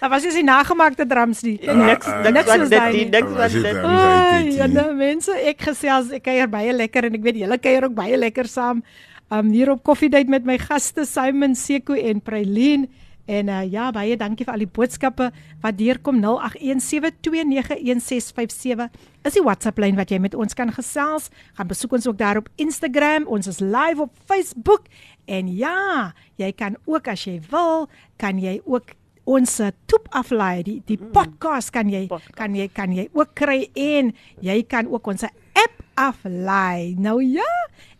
[0.00, 1.58] Daar was nie nagemaakte drums nie.
[1.62, 3.10] Niks ah, niks niks wat is dit daai nie, nie.
[3.10, 3.72] niks Was wat die dit.
[3.72, 7.22] drums Ai, uit ja, dit, nou mense, ek gesels, ek kuier baie lekker en ek
[7.22, 8.82] weet julle kuier ook baie lekker saam.
[9.30, 12.88] Um hier op Koffiedייט met my gaste Simon Seko en Prailien
[13.25, 15.31] en uh, ja, baie dankie vir al die boodskappe
[15.63, 18.89] wat deurkom 0817291657
[19.23, 21.29] is die WhatsApp lyn wat jy met ons kan gesels.
[21.57, 24.83] Gaan besoek ons ook daar op Instagram, ons is live op Facebook
[25.25, 27.87] en ja, jy kan ook as jy wil,
[28.19, 28.83] kan jy ook
[29.23, 32.35] ons eh, toep aflaai die die podcast kan jy Podcast.
[32.35, 34.11] kan jy kan jy ook kry en
[34.43, 36.95] jy kan ook ons app aflaai.
[36.99, 37.47] Nou ja,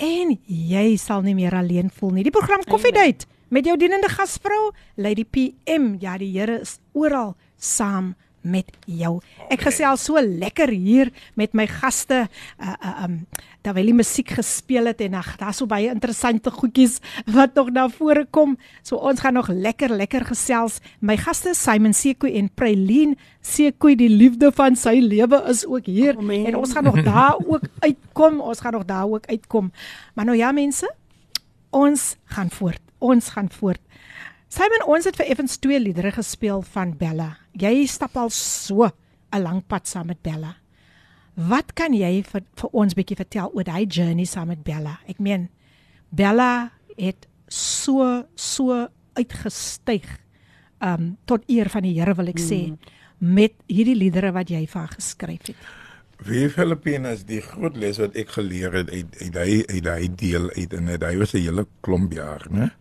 [0.00, 2.24] en jy sal nie meer alleen voel nie.
[2.28, 4.70] Die program Koffiedייט met jou dienende gasvrou
[5.00, 5.94] Lady PM.
[6.00, 8.14] Ja, die Here is oral saam
[8.45, 9.17] met jou.
[9.49, 12.25] Ek gesels so lekker hier met my gaste.
[12.61, 13.19] Uh uh um
[13.65, 16.99] terwyl die musiek gespeel het en ag, daar's so baie interessante goedjies
[17.33, 18.53] wat nog na vore kom.
[18.85, 20.77] So ons gaan nog lekker lekker gesels.
[21.01, 26.17] My gaste Simon Seko en Prailien Seko, die liefde van sy lewe is ook hier
[26.17, 28.39] oh, en ons gaan nog daar ook uitkom.
[28.41, 29.71] Ons gaan nog daar ook uitkom.
[30.13, 30.89] Maar nou ja mense,
[31.69, 32.81] ons gaan voort.
[32.99, 33.81] Ons gaan voort.
[34.53, 37.31] Simon, ons het vir Evans twee liedere gespeel van Bella.
[37.57, 40.55] Jy stap al so 'n lang pad saam met Bella.
[41.35, 44.99] Wat kan jy vir, vir ons bietjie vertel oor daai journey saam met Bella?
[45.07, 45.49] Ek meen
[46.09, 50.05] Bella het so so uitgestyg
[50.79, 52.77] um tot eer van die Here wil ek sê mm.
[53.19, 55.55] met hierdie liedere wat jy vir haar geskryf het.
[56.23, 60.49] Wie Filipinas die groot les wat ek geleer het uit uit hy uit hy deel
[60.55, 62.71] uit en hy was 'n hele klomp jaar, né?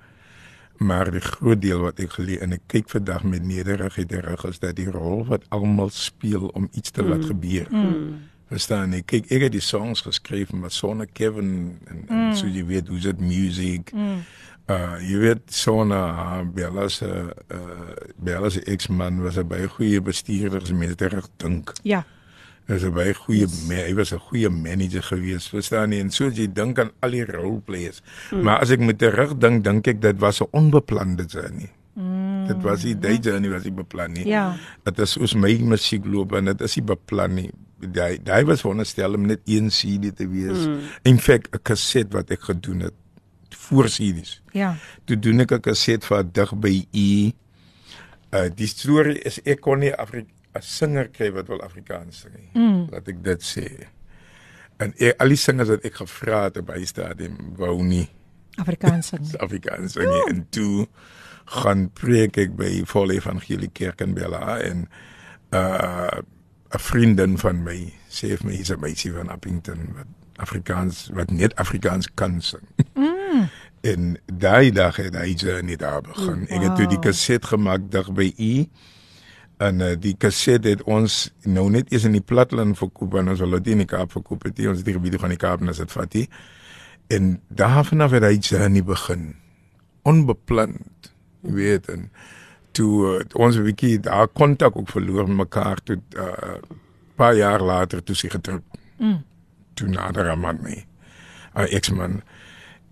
[0.76, 4.58] Maar die groot deel wat ek geleer en ek kyk vandag met nederigheid terug is
[4.58, 7.28] dat die rol wat almal speel om iets te laat mm.
[7.32, 7.68] gebeur.
[7.70, 8.22] Mm.
[8.52, 9.02] Verstaan jy?
[9.02, 11.52] Kyk, ek het die songs geskryf met Sonne Kevin
[11.86, 12.34] en, en mm.
[12.38, 13.92] so jy weet hoe dit musiek.
[13.94, 14.24] Mm.
[14.64, 17.08] Uh jy weet Sonne uh, Bella se
[17.52, 21.72] uh Bella se ex-man was 'n baie goeie bestuurder, as mense reg dink.
[21.82, 22.04] Ja.
[22.66, 23.68] Was 'n baie goeie yes.
[23.68, 25.48] hy was 'n goeie manager gewees.
[25.52, 26.00] Verstaan jy?
[26.00, 28.00] En so jy dink aan al die role players.
[28.30, 28.42] Mm.
[28.42, 31.68] Maar as ek moet terugdink, dink ek dit was 'n onbeplande journey.
[31.92, 32.46] Mm.
[32.48, 34.26] Dit was nie die journey wat ek beplan nie.
[34.26, 34.56] Ja.
[34.82, 37.50] Dit is soos my musiekloop en dit is nie beplan nie.
[37.84, 40.66] Daai daai was veronderstel om net een CD te wees.
[40.66, 40.80] Mm.
[41.02, 42.94] In feite 'n kaset wat ek gedoen het
[43.50, 44.40] voor CD's.
[44.52, 44.76] Ja.
[45.04, 47.32] Toe doen ek 'n kaset vir dig by u.
[48.32, 52.50] Uh die storie is ek kon nie Afrika 'n singer kry wat wil Afrikaans sing.
[52.54, 52.86] Mm.
[52.90, 53.68] Laat ek dit sê.
[54.82, 58.08] En ek, al die singers wat ek gevra het by stadium wou nie
[58.62, 59.26] Afrikaans sing.
[59.46, 60.28] Afrikaans sing oh.
[60.30, 60.86] en toe
[61.60, 64.86] gaan preek ek by Volle Evangelie Kerk in Bella en
[65.54, 66.22] uh
[66.74, 70.10] 'n vriendin van my sê vir my hy's 'n meisie van Appington wat
[70.42, 72.66] Afrikaans wat net Afrikaans kan sing.
[72.94, 73.48] Mm.
[73.80, 76.46] en daai dag het hy journey daar begin.
[76.46, 76.50] Wow.
[76.50, 78.66] Ek het toe die kaset gemaak dag by u
[79.62, 83.40] en uh, die kaset het ons nou net eens in die platland verkoop en ons
[83.40, 86.12] wil dit in die Kaap verkoop het ons die gebiede van die Kaap net vat
[86.12, 86.28] hier
[87.12, 89.34] en daarvan af het hy journey begin.
[90.02, 91.12] Onbepland
[91.44, 92.08] jy weet en
[92.74, 96.58] toe uh, ons bietjie daar kontak ook verloor met mekaar toe 'n uh,
[97.14, 98.62] paar jaar later toe sy getroud.
[98.98, 99.24] Mm.
[99.74, 100.84] toe nader aan my
[101.56, 102.22] uh, ex-man.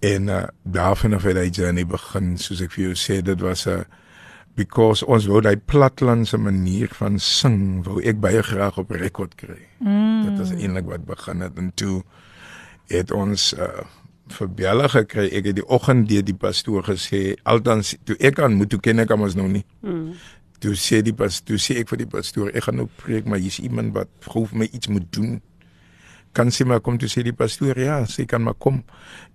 [0.00, 3.66] En uh, daarvan af het hy journey begin soos ek vir jou sê dit was
[3.66, 3.84] 'n uh,
[4.59, 9.61] because ons wou daai platlandse manier van sing wou ek baie graag op rekord kry.
[9.80, 10.26] Mm.
[10.26, 12.03] Dit is eintlik wat begin het en toe
[12.92, 13.84] het ons uh,
[14.36, 15.28] vir Bella gekry.
[15.32, 19.03] Ek het die oggend deur die pastoor gesê, altans toe ek aan moet toe ken
[19.03, 19.64] ek hom as nou nie.
[19.80, 20.12] Mm.
[20.62, 23.40] Toe sê die pastoor, toe sê ek vir die pastoor, ek gaan nou preek, maar
[23.42, 25.40] hier's iemand wat gou vir my iets moet doen.
[26.36, 28.82] Kan sy maar kom toe sê die pastoor, ja, sy kan maar kom.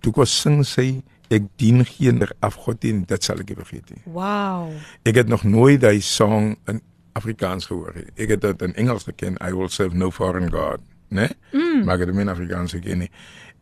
[0.02, 4.02] Toe kom sing sy ek dien geen afgod nie dit sal ek nie vergeet nie.
[4.04, 4.70] Wow.
[5.08, 6.80] Ek het nog nooit daai song in
[7.18, 8.06] Afrikaans gehoor nie.
[8.16, 11.28] Ek het dit in Engels geken i will serve no foreign god né?
[11.52, 11.84] Mm.
[11.84, 13.10] maar ek het dit in Afrikaans geken nie.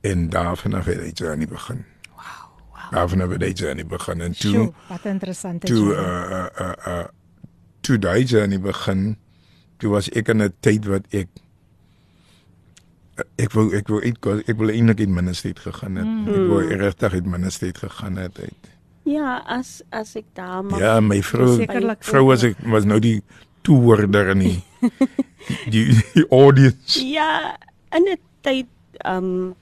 [0.00, 1.84] En daarvan af het die journey begin.
[2.14, 2.90] Wow wow.
[2.90, 4.20] Daarvan af het die journey begin.
[4.20, 7.04] En toe Sjoe, wat interessant toe uh uh uh, uh
[7.80, 9.16] toe die journey begin
[9.76, 11.28] toe was ek in 'n tyd wat ek
[13.40, 16.08] ek wou ek wou uit ek wil eintlik in ministerie gegaan het.
[16.08, 16.32] Mm.
[16.32, 18.72] Ek wou regtig in ministerie gegaan het uit.
[19.06, 20.80] Ja, as as ek daar mag.
[20.82, 21.56] Ja, my vrou
[22.00, 23.20] vrou was ek was nou die
[23.66, 24.58] toehoorder in die,
[25.74, 27.00] die die audience.
[27.02, 27.56] Ja,
[27.94, 28.68] in 'n tyd
[29.04, 29.54] um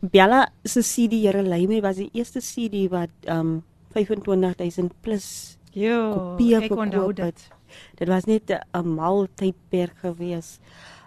[0.00, 3.62] Bella se CD Here lei my was die eerste CD wat um
[3.94, 7.48] 25000 plus Jo, ek onthou dit.
[7.96, 10.60] Dit was net 'n mal tydperk geweest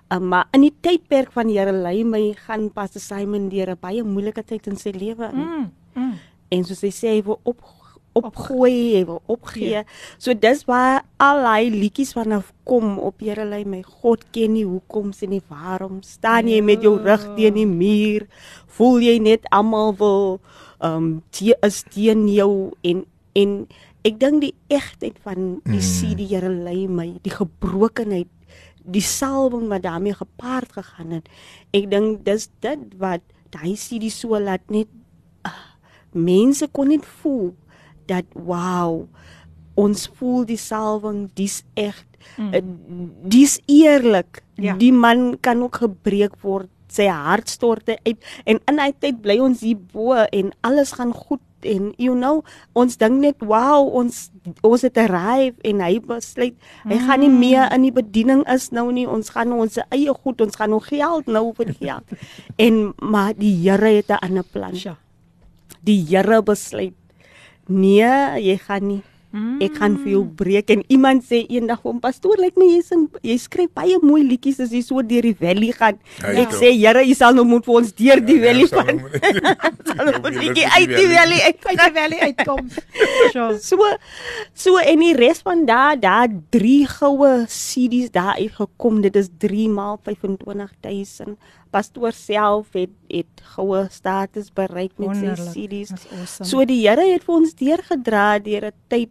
[0.10, 3.78] Uh, maar in die tydperk van die Here lei my gaan Pastor Simon deur 'n
[3.80, 5.30] baie moeilike tyd in sy lewe.
[5.34, 6.16] Mm, mm.
[6.50, 7.62] En soos hy sê hy wil op
[8.18, 9.70] opgooi, hy wil opgee.
[9.70, 9.84] Ja.
[10.18, 14.66] So dis waar al hy liedjies vanaf kom op Here lei my God ken nie
[14.66, 18.26] hoekom sien nie waarom staan jy met jou rug teen die muur?
[18.80, 20.40] Voel jy net almal wil
[20.80, 23.06] ehm um, die is teen jou en
[23.36, 23.68] en
[24.08, 25.88] ek dink die egtheid van die mm.
[25.94, 28.30] CD Here lei my, die gebrokenheid
[28.84, 31.30] die salwing wat daarmee gepaard gegaan het.
[31.76, 33.26] Ek dink dis dit wat
[33.58, 34.90] hy sê die so laat net
[35.48, 35.54] uh,
[36.14, 37.54] mense kon net voel
[38.10, 39.08] dat wow
[39.80, 41.98] ons voel die salwing dis reg
[42.38, 42.52] mm.
[42.54, 42.64] uh,
[43.32, 44.76] dis eerlik ja.
[44.80, 48.18] die man kan ook gebreek word sy hart stort uit
[48.50, 52.44] en in hy tyd bly ons hier bo en alles gaan goed en you know
[52.74, 54.30] ons dink net wow ons
[54.64, 56.56] ons het arrive en hy besluit
[56.86, 57.06] hy mm.
[57.08, 59.08] gaan nie meer in die bediening is nou nie.
[59.10, 62.18] Ons gaan ons eie goed ons gaan nog geld nou vir geld.
[62.66, 64.76] En maar die Here het 'n ander plan.
[64.76, 64.98] Ja
[65.86, 66.96] die Here besluit
[67.70, 69.60] nee jy gaan nie Mm.
[69.62, 73.04] Ek kan vir jou breek en iemand sê eendag hom pastoor lyk my jy sing
[73.22, 76.00] jy skryf baie mooi liedjies as jy so deur die valley gaan.
[76.24, 78.72] Ja, ek sê Here, jy sal nou moet vir ons deur die ja, valley ja,
[78.74, 78.98] gaan.
[79.90, 82.74] Sal ons bietjie uit die valley uit die valley uitkom.
[83.70, 83.92] so
[84.66, 89.04] so en die res van daar daar drie goue CD's daar uitgekom.
[89.06, 91.38] Dit is 3 maal 25000
[91.72, 95.94] pastoor self het het goue status bereik met sy CD's.
[96.12, 96.50] Awesome.
[96.50, 99.10] So die Here het vir ons deurgedra deur 'n tyd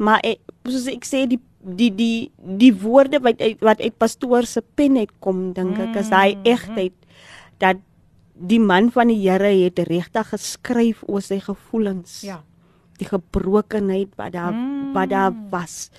[0.00, 4.48] maar ek, soos ek sê die die die die woorde wat uit, wat uit pastoor
[4.48, 6.96] se pen uitkom dink ek is daai mm, egtheid
[7.60, 7.82] dat
[8.40, 12.22] die man van die Here het regtig geskryf oor sy gevoelens.
[12.24, 12.40] Ja.
[13.00, 14.94] Die gebrokenheid wat daar mm.
[14.96, 15.90] wat daar was.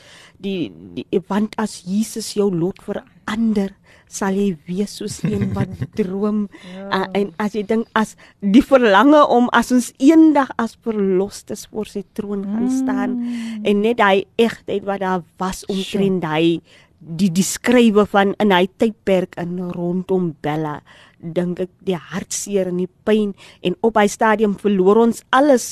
[0.41, 3.76] Die, die want as Jesus jou lot verander,
[4.12, 6.88] sal jy wees soos een wat droom ja.
[7.01, 11.89] uh, en as jy dink as die verlange om as ons eendag as verlostes voor
[11.89, 13.68] sy troon gaan staan mm.
[13.68, 16.59] en net hy egtheid wat daar was omtrent hy
[17.01, 20.80] die die skrywe van in hy tydperk in rondom Bella
[21.22, 23.34] dink ek die hartseer en die pyn
[23.66, 25.66] en op hy stadium verloor ons alles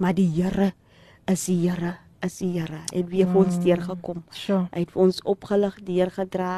[0.00, 0.72] maar die Here
[1.30, 3.64] is die Here is die Here het weer vir ons mm.
[3.64, 4.22] deurgekom.
[4.34, 4.64] Sure.
[4.72, 6.52] Hy het vir ons opgelig deurgedra.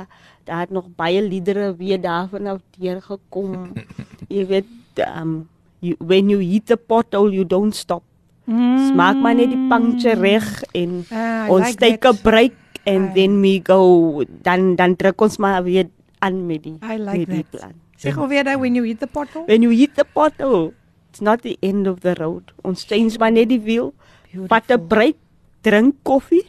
[0.49, 3.73] Daar het nog baie liedere weer daarvan af deurgekom.
[4.37, 5.49] jy weet um
[5.81, 8.05] you, when you hit the pothole you don't stop.
[8.47, 8.93] Mm.
[8.93, 10.47] Smaak maar net die puncture reg
[10.79, 12.15] en uh, ons like take that.
[12.15, 12.55] a break
[12.87, 15.91] and uh, then we go dan dan druk ons maar weer
[16.23, 17.75] aan met die I like met die plan.
[17.99, 19.49] Sê gou weer daai when you hit the pothole.
[19.51, 20.71] When you hit the pothole
[21.11, 22.55] it's not the end of the road.
[22.63, 23.95] Ons change maar net die wiel.
[24.47, 25.17] Vat 'n break
[25.67, 26.45] drink koffie,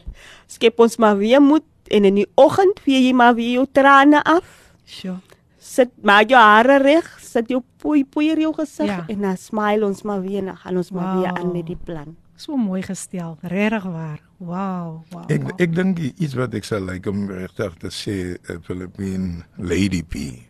[0.50, 4.22] skep ons maar weer moed en in die oggend vee jy maar weer jou trane
[4.28, 4.46] af.
[4.88, 5.18] Sjoe.
[5.58, 9.02] Sit maak jou hare reg, sit jou poei poei in jou gesig ja.
[9.10, 11.00] en dan smile ons maar weer en gaan ons wow.
[11.02, 12.16] maar weer aan met die plan.
[12.38, 14.20] So mooi gestel, regtig waar.
[14.38, 15.24] Wow, wow.
[15.26, 15.56] Ek wow.
[15.58, 20.47] ek dink iets wat ek sal like om regtig te sê, uh, Philippine Lady P.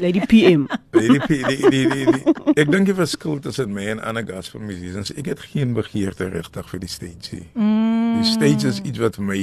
[0.00, 0.66] Lady PM.
[0.90, 1.28] Lady P.
[1.28, 2.34] Die, die, die, die.
[2.56, 6.28] Ek dink die verskil tussen my en ander gas van musicians, ek het geen begeerte
[6.32, 7.48] regtig vir die stage nie.
[7.54, 8.20] Mm.
[8.20, 9.40] Die stage is iets wat vir my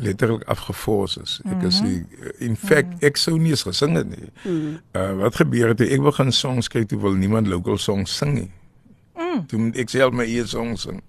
[0.00, 1.38] letterlik afgefors is.
[1.48, 1.98] Ek is die,
[2.44, 3.02] in fact mm.
[3.10, 4.30] ek sou nie eens gesing het nie.
[4.44, 4.78] Mm.
[4.96, 8.48] Uh wat gebeur het ek begin songs skryf toe wil niemand local songs sing nie.
[9.18, 9.44] Mm.
[9.50, 11.02] Toe ek self my eie songs sing.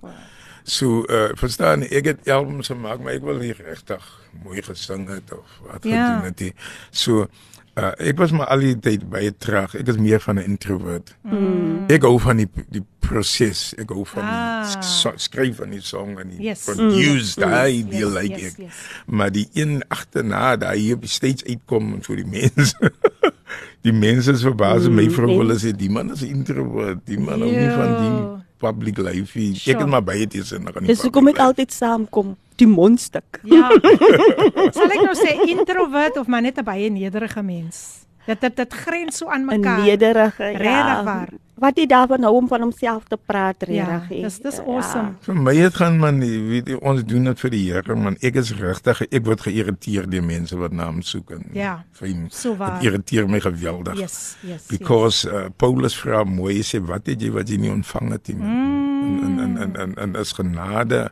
[0.68, 4.04] So uh verstaan ek het albums gemaak maar ek wil nie regtig
[4.44, 6.04] mooi gesing het of wat ja.
[6.04, 6.54] gedoen het nie.
[6.92, 7.30] So
[7.72, 9.78] Uh, ek was maar al die tyd baie traag.
[9.80, 11.14] Ek is meer van 'n introvert.
[11.24, 11.88] Mm.
[11.88, 13.72] Ek hou van die die proses.
[13.80, 14.68] Ek hou van ah.
[14.68, 16.66] die so, skryf van die song en die yes.
[16.68, 17.46] produce mm.
[17.46, 17.90] daai mm.
[17.94, 18.58] die yes, like yes, ek.
[18.66, 18.82] Yes.
[19.08, 22.92] Maar die een agterna daai hier op die stage uitkom en vir die mense.
[23.88, 25.00] die mense is verbaas mm.
[25.00, 27.06] my vrou wil sê die man is introvert.
[27.08, 28.16] Die man hou nie van die
[28.62, 29.34] public life.
[29.34, 29.76] Sure.
[29.76, 30.70] Ek het maar baie dit sien.
[30.86, 33.42] Dis hoekom ek altyd saamkom die mondstuk.
[33.48, 33.72] Ja.
[34.76, 38.01] Sal ek nou sê introvert of maar net 'n baie nederige mens?
[38.26, 39.80] Dit dit dit grens so aan mekaar.
[39.80, 41.04] 'n Nederige, ja.
[41.04, 41.30] Waar.
[41.62, 44.10] Wat jy daarvan hou om van homself te praat, regtig.
[44.10, 45.12] Ja, dis dis awesome.
[45.14, 45.18] Ja.
[45.28, 48.18] Vir my het gaan man, weet jy, ons doen dit vir die Here, man.
[48.26, 51.84] Ek is regtig, ek word geïrriteer deur mense wat na hom soek en Ja.
[52.00, 52.80] Vir so waar.
[52.80, 54.00] Dit irriteer my geweldig.
[54.00, 54.66] Yes, yes.
[54.74, 55.34] Because yes.
[55.34, 58.42] Uh, Paulus vra mooi sê wat het jy wat jy nie ontvang het nie.
[58.42, 59.24] Mm.
[59.24, 61.12] En en en en en is genade.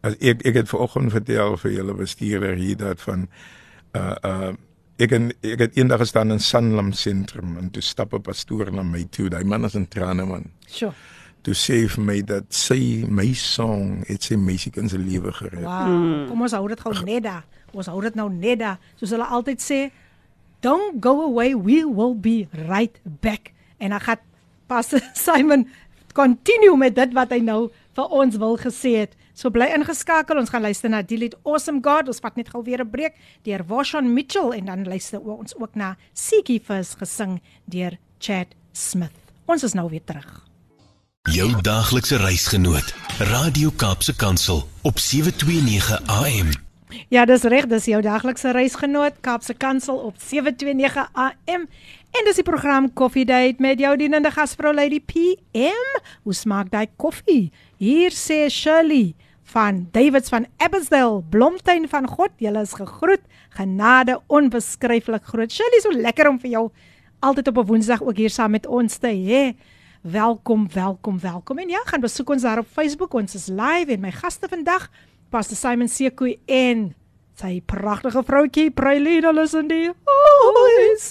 [0.00, 3.28] As ek ek het vanoggend vertel vir julle bestuurder hier dat van
[3.92, 4.52] uh uh
[5.00, 8.82] ek en, ek het eendag gestaan in Sanlam sentrum en toe stap 'n pastoor na
[8.82, 9.28] my toe.
[9.28, 10.50] Daai man is 'n trane man.
[10.66, 10.92] Sjoe.
[11.42, 15.64] Toe sê vir my dat sy my song het sy meisie in sy lewe gered.
[15.64, 15.88] Wow.
[15.88, 16.28] Mm.
[16.28, 17.44] Kom ons hou dit gou net daar.
[17.72, 18.78] Ons hou dit nou net daar.
[18.96, 19.90] Soos hulle altyd sê,
[20.60, 23.52] Don't go away, we will be right back.
[23.78, 24.18] En dan gaan
[24.66, 25.68] Pastor Simon
[26.12, 29.16] continue met dit wat hy nou vir ons wil gesê het.
[29.40, 30.36] So bly ingeskakel.
[30.36, 32.10] Ons gaan luister na Delete Awesome God.
[32.12, 33.14] Ons vat net gou weer 'n breek
[33.44, 39.16] deur Washon Mitchell en dan luister ons ook na Seekie First gesing deur Chad Smith.
[39.46, 40.46] Ons is nou weer terug.
[41.32, 46.50] Jou daaglikse reisgenoot, Radio Kaapse Kansel op 729 AM.
[47.08, 51.68] Ja, dis reg, dis jou daglikse reisgenoot Kaapse Kansel op 729 AM.
[52.10, 56.00] En dis die program Coffee Date met jou dienende gasvrou Lady PM.
[56.22, 57.52] Hoe smaak daai koffie?
[57.78, 59.14] Hier sê Shirley
[59.50, 63.22] van Davids van Abbotsdale, Blomtuin van God, julle is gegroet.
[63.58, 65.52] Genade onbeskryflik groot.
[65.52, 66.64] Shirley, so lekker om vir jou
[67.20, 69.56] altyd op 'n Woensdag ook hier saam met ons te hê.
[70.02, 71.58] Welkom, welkom, welkom.
[71.58, 73.14] En ja, gaan besoek ons daar op Facebook.
[73.14, 74.90] Ons is live en my gaste vandag,
[75.28, 76.94] Pastor Simon Sekoe en
[77.40, 81.06] sy pragtige vroutjie Prailina is in die huis.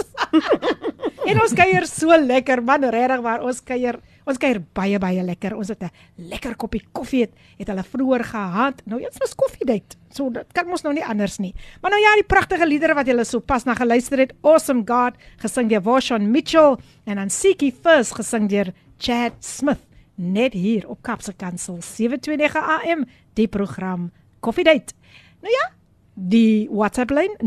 [1.29, 3.97] en ons kuier so lekker man, regtig waar ons kuier.
[4.29, 5.55] Ons kuier baie baie lekker.
[5.57, 5.89] Ons het 'n
[6.29, 8.81] lekker koppie koffie het, het hulle vroeër gehad.
[8.85, 9.97] Nou eens was koffie date.
[10.13, 11.53] So dit kan mos nou nie anders nie.
[11.81, 14.33] Maar nou ja, die pragtige liedere wat julle so pas na geluister het.
[14.43, 19.81] Awesome God gesing deur Washon Mitchell en dan Seekie First gesing deur Chad Smith
[20.15, 24.93] net hier op Kapse Kansel 729 AM die program Coffee Date.
[25.41, 25.78] Nou ja,
[26.27, 27.41] die WhatsApp lyn 0817291657.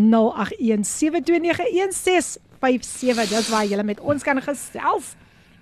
[3.29, 5.14] Dis waar jy met ons kan gesels.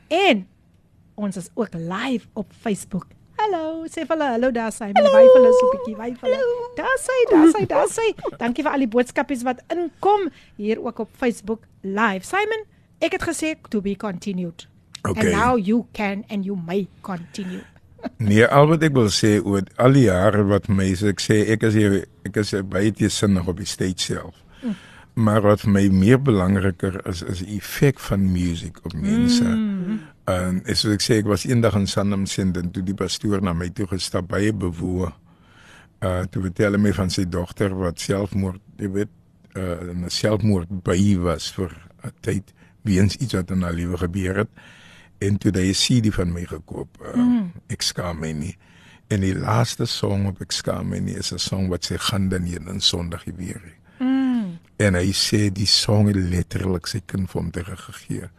[0.09, 0.47] En
[1.15, 3.07] ons is ook live op Facebook.
[3.41, 4.91] Hallo, sê vir hulle hallo daar sy.
[4.93, 6.39] My wyf hulle so 'n bietjie wyf hulle.
[6.77, 8.09] Daar sy, daar sy, daar sy.
[8.39, 12.25] Dankie vir al die boodskapies wat inkom hier ook op Facebook live.
[12.27, 12.65] Simon,
[13.01, 14.69] ek het gesê to be continued.
[15.03, 15.21] Okay.
[15.21, 17.65] And now you can and you may continue.
[18.17, 21.63] Nee, al wat ek wil sê oor al die jare wat mense ek sê ek
[21.63, 24.39] is hier ek is baie teesinnig op die stage self.
[24.63, 24.79] Mm.
[25.21, 29.45] Maar wat vir my meer belangriker is is die effek van musiek op mense.
[29.45, 30.01] Mm.
[30.31, 33.53] En is soos ek sê ek was eendag in Sandham Sending toe die pastoor na
[33.57, 35.11] my toe gestap baie bewoe.
[36.01, 39.13] Uh toe vertel hy my van sy dogter wat selfmoord, jy weet,
[39.59, 41.75] uh 'n selfmoord by was vir
[42.05, 44.53] 'n tyd weens iets wat in haar lewe gebeur het
[45.21, 46.89] en toe hy 'n CD van my gekoop.
[47.03, 47.53] Uh, mm.
[47.69, 48.57] Ek skaam my nie.
[49.11, 52.43] En die laaste song op ek skaam nie is 'n song wat sê gaan dan
[52.47, 53.63] hier in Sondag weer.
[53.99, 54.59] Mm.
[54.77, 58.31] En hy sê die song het letterlik sy kind vir hom teruggegee.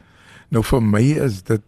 [0.49, 1.61] Nou vir my is dit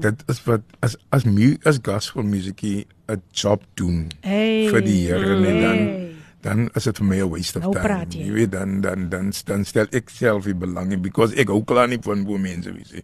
[0.00, 4.68] dit is wat as as mu as gospel musiekie 'n job doen Hey.
[4.68, 6.11] vir die Here en dan Hey.
[6.42, 7.86] Dan is dit vir my 'n waste of Nou time.
[7.86, 8.24] praat jy.
[8.26, 11.62] Jy weet dan dan dan dan stel ek self die belang in because ek hou
[11.64, 13.02] klaar nie van hoe mense wie sê.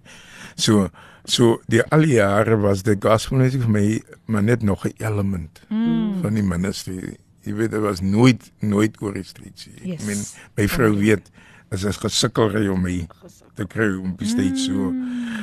[0.57, 0.89] So
[1.24, 4.93] so die al die jare was die gospel music vir my maar net nog 'n
[4.99, 6.22] element mm.
[6.22, 7.16] van die ministry.
[7.43, 9.72] Jy weet dit was nooit nooit korrestriksie.
[9.82, 10.01] Yes.
[10.01, 10.24] Ek meen
[10.57, 11.30] my vrou weet
[11.70, 13.07] as ek gesukkel ry om my
[13.55, 14.93] te kry om die stage so.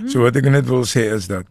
[0.07, 1.45] So wat ek net wil sê is dat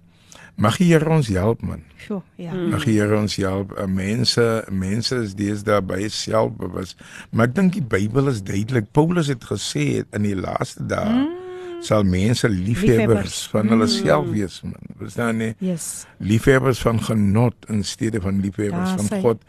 [0.57, 1.83] mag die Here ons help man.
[1.99, 2.55] Sjoe, ja.
[2.55, 3.73] Mag die Here ons help.
[3.79, 6.95] Uh, mense mense is deesdae baie selfbewus.
[7.31, 8.91] Maar ek dink die Bybel is duidelik.
[8.95, 11.83] Paulus het gesê in die laaste dae mm.
[11.85, 14.95] sal mense liefhebbers van hulle self wees man.
[15.01, 15.53] Verstaan nie?
[15.65, 16.07] Yes.
[16.19, 19.45] Liefhebbers van genot in steede van liefhebbers Daar van sê- God.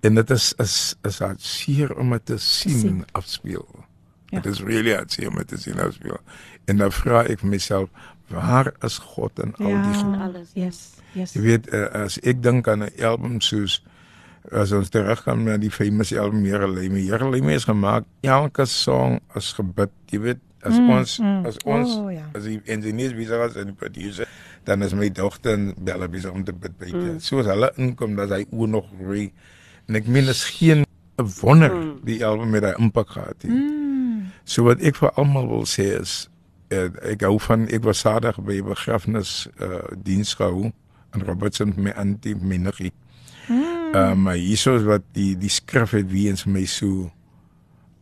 [0.00, 3.04] En dit is is is hartseer om dit te sien, sien.
[3.12, 3.66] afspeel.
[4.26, 4.40] Ja.
[4.40, 6.20] Dit is really hartseer om dit te sien afspeel.
[6.66, 7.90] En dan vra ek myself,
[8.28, 10.20] waar is God in al die goed?
[10.20, 10.64] alles, ja.
[10.64, 10.94] Yes.
[11.12, 11.32] Yes.
[11.32, 13.82] Jy weet uh, as ek dink aan 'n album soos
[14.52, 16.88] as ons teruggaan na die famous album lê
[17.42, 21.46] my is gemaak elke song as gebid jy weet as mm, ons mm.
[21.46, 22.26] as ons Oh, ja.
[22.34, 24.28] as die engineers besig is en die producer
[24.64, 27.18] dan is my dogter en Bella besig om te bid by mm.
[27.18, 29.32] so as hulle inkom dat hy oor nog roei
[29.88, 30.84] en ek meen is geen
[31.18, 32.00] 'n wonder mm.
[32.04, 33.86] die album het 'n impak gehad nie Mm.
[34.44, 36.28] So wat ek vir almal wil sê is
[36.72, 40.72] uh, ek hou van ek was Saterdag by 'n begrafnis uh, diens gehou
[41.14, 42.92] in Robertson met my antie Minnerie.
[43.48, 43.94] Mm.
[43.94, 47.10] Uh, maar hierso is wat die die skrif het wie eens my so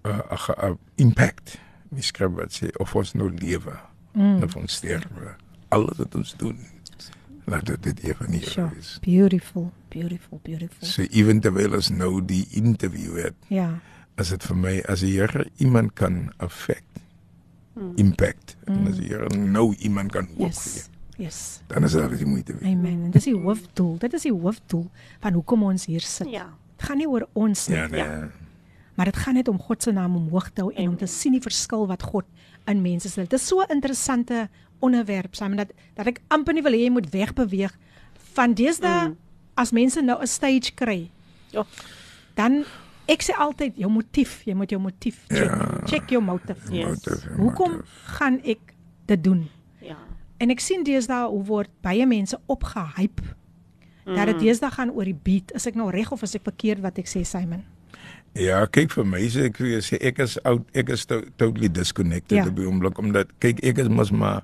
[0.06, 1.58] uh, uh, uh, impact.
[1.90, 3.76] Die skrif wat sê of ons nou lewe
[4.12, 4.42] mm.
[4.42, 5.34] of ons sterwe.
[5.68, 6.58] Alles wat ons doen.
[7.44, 8.70] Laat dit dit hier van hier Sure.
[8.78, 8.98] is.
[9.02, 10.86] Beautiful, beautiful, beautiful.
[10.88, 13.80] So even terwyl ons nou die interview het, Ja.
[14.16, 17.03] is dit vir my as die Here iemand kan affect
[17.96, 20.72] impact en as die Here nou iemand kan hoop Yes.
[20.72, 20.82] gee
[21.24, 21.60] Yes.
[21.66, 22.64] dan is dit die moeite werd.
[22.64, 23.04] Amen.
[23.04, 23.98] En dis die hoofdoel.
[23.98, 26.30] Dit is die hoofdoel van hoekom ons hier sit.
[26.30, 26.48] Ja.
[26.76, 28.30] Dit gaan nie oor ons nie, Ja, nee.
[28.94, 31.32] maar dit gaan net om God se naam omhoog te hou en om te sien
[31.32, 32.24] die verskil wat God
[32.66, 33.30] in mense sit.
[33.30, 34.48] Dit is so 'n interessante
[34.78, 37.78] onderwerp, Simon, dat dat ek amper nie wil hê jy moet wegbeweeg
[38.34, 39.16] van deesdae mm.
[39.54, 41.10] as mense nou 'n stage kry.
[41.50, 41.64] Ja.
[42.34, 42.64] Dan
[43.08, 45.50] Ek sê altyd jou motief, jy moet jou motief check.
[45.50, 45.80] Ja.
[45.86, 46.62] Check jou motief.
[46.72, 46.86] Yes.
[47.04, 47.98] Motief, ja, Hoekom motief.
[48.18, 48.74] gaan ek
[49.06, 49.48] dit doen?
[49.84, 49.96] Ja.
[50.40, 53.22] En ek sien deesdae hoe word baie mense opgehype.
[54.04, 54.14] Mm.
[54.16, 55.52] Dat dit deesdae gaan oor die beat.
[55.54, 57.64] Is ek nou reg of is ek verkeerd wat ek sê Simon?
[58.34, 61.20] Ja, kyk vir my sê ek vir jou sê ek is oud, ek is to,
[61.38, 62.46] totally disconnected Ja.
[62.48, 64.42] op die oomblik omdat kyk ek is mos maar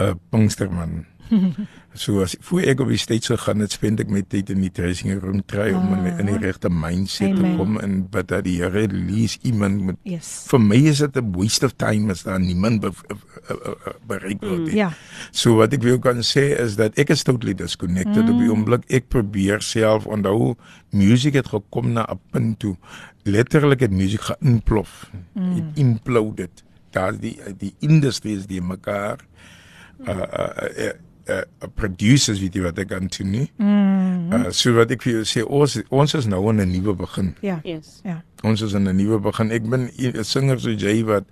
[0.00, 1.06] 'n uh, Pinksterman.
[1.94, 4.70] so as voor ek op die stage gegaan het, spend ek my tyd in die
[4.72, 7.58] dressing room try om in, in die regte mindset te Amen.
[7.60, 10.46] kom en wat dat die Here lees iemand met Yes.
[10.50, 13.16] vir my is dit 'n waste of time as daar niemand be, be,
[13.48, 14.76] be, bereik word nie.
[14.76, 14.92] Ja.
[15.30, 18.30] So wat ek wil kan sê is dat ek is totally disconnected mm.
[18.32, 18.84] op die oomblik.
[18.88, 20.56] Ek probeer self onthou
[20.90, 22.76] musiek het gekom na 'n punt toe
[23.24, 25.10] letterlik het musiek geïnplof.
[25.34, 25.56] Mm.
[25.56, 26.64] It imploded.
[26.90, 29.18] Daar die die industries die mekaar
[30.02, 30.92] uh uh, uh,
[31.28, 31.42] uh,
[31.74, 33.46] producers weet jy wat ek aan toe nie.
[33.58, 34.32] Mm.
[34.32, 37.34] Uh, so wat ek vir jou sê ons ons is nou in 'n nuwe begin.
[37.40, 37.60] Ja.
[37.64, 38.00] Yes.
[38.04, 38.22] Ja.
[38.42, 39.50] Ons is in 'n nuwe begin.
[39.50, 41.24] Ek ben 'n singer so jy wat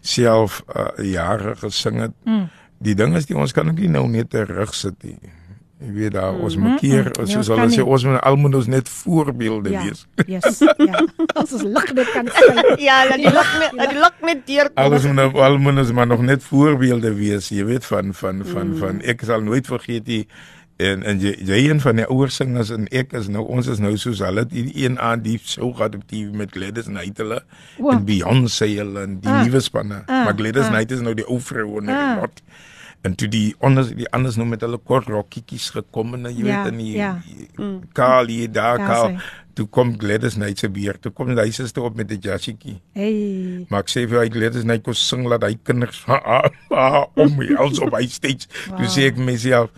[0.00, 2.12] self uh, jare gesing het.
[2.24, 2.48] Mm.
[2.82, 5.18] Die ding is die ons kan ook nie nou net terug sit nie.
[5.82, 8.66] Jy weet daar ons Mm, moet keer mm, soos hulle sê ons moet almal ons
[8.70, 9.82] net voorbeelde Ja.
[9.84, 10.06] wees.
[10.26, 10.60] Yes.
[10.88, 11.02] Ja.
[11.34, 12.62] Ons is lig net kan skyn.
[12.78, 14.84] Ja, laat die lig net die lig net deurkom.
[14.84, 18.66] Alles moet nou almal ons maar nog net voorbeelde wees, jy weet van van van
[18.72, 18.76] mm.
[18.82, 20.26] van ek sal nooit vergeet die
[20.82, 23.78] en en jy, jy een van die ouer singers en ek is nou ons is
[23.78, 27.42] nou soos hulle die een aan die show gehad op TV met Gladys Knight hulle
[27.78, 27.92] Wow.
[27.92, 29.42] en Beyoncé hulle en die Ah.
[29.44, 30.24] nuwe spanne Ah.
[30.24, 30.72] maar Gladys Ah.
[30.72, 32.00] Knight is nou die ou vrou en Ah.
[32.00, 32.20] ah.
[32.24, 32.42] not
[33.02, 36.62] en toe die anders die anders nou met hulle kort rokkies gekom en jy Ja,
[36.62, 37.12] weet in die ja.
[37.92, 39.16] Kaal hier daar Daar Kaal
[39.54, 43.66] toe kom Gladys Knight se weer toe kom hy se op met 'n jassietjie Hey.
[43.68, 47.40] Maar ek sê vir hy Gladys net kos sing laat hy kinders ah, ah, om
[47.58, 48.46] als op hy stage.
[48.68, 48.78] Wow.
[48.78, 49.70] Toe sê ek myself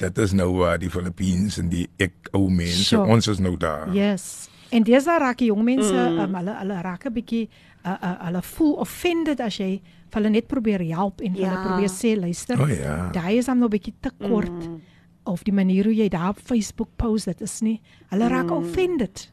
[0.00, 3.06] dit is nou waar die Filippines en die ek ou mense Sure.
[3.06, 3.92] ons is nou daar.
[3.92, 4.48] Yes.
[4.70, 6.18] En dis daar raak die jong mense, mm.
[6.18, 7.48] um, hulle hulle raak 'n bietjie
[7.84, 11.48] uh, uh, hulle voel offended as jy vir hulle net probeer help en vir Ja.
[11.50, 12.60] hulle probeer sê luister.
[12.60, 13.10] O ja.
[13.12, 14.50] Daai is dan nou 'n bietjie te kort.
[14.68, 14.80] Mm.
[15.24, 17.80] Of die manier hoe jy daar op Facebook post dit is nie.
[18.10, 18.52] Hulle raak mm.
[18.52, 19.30] offended.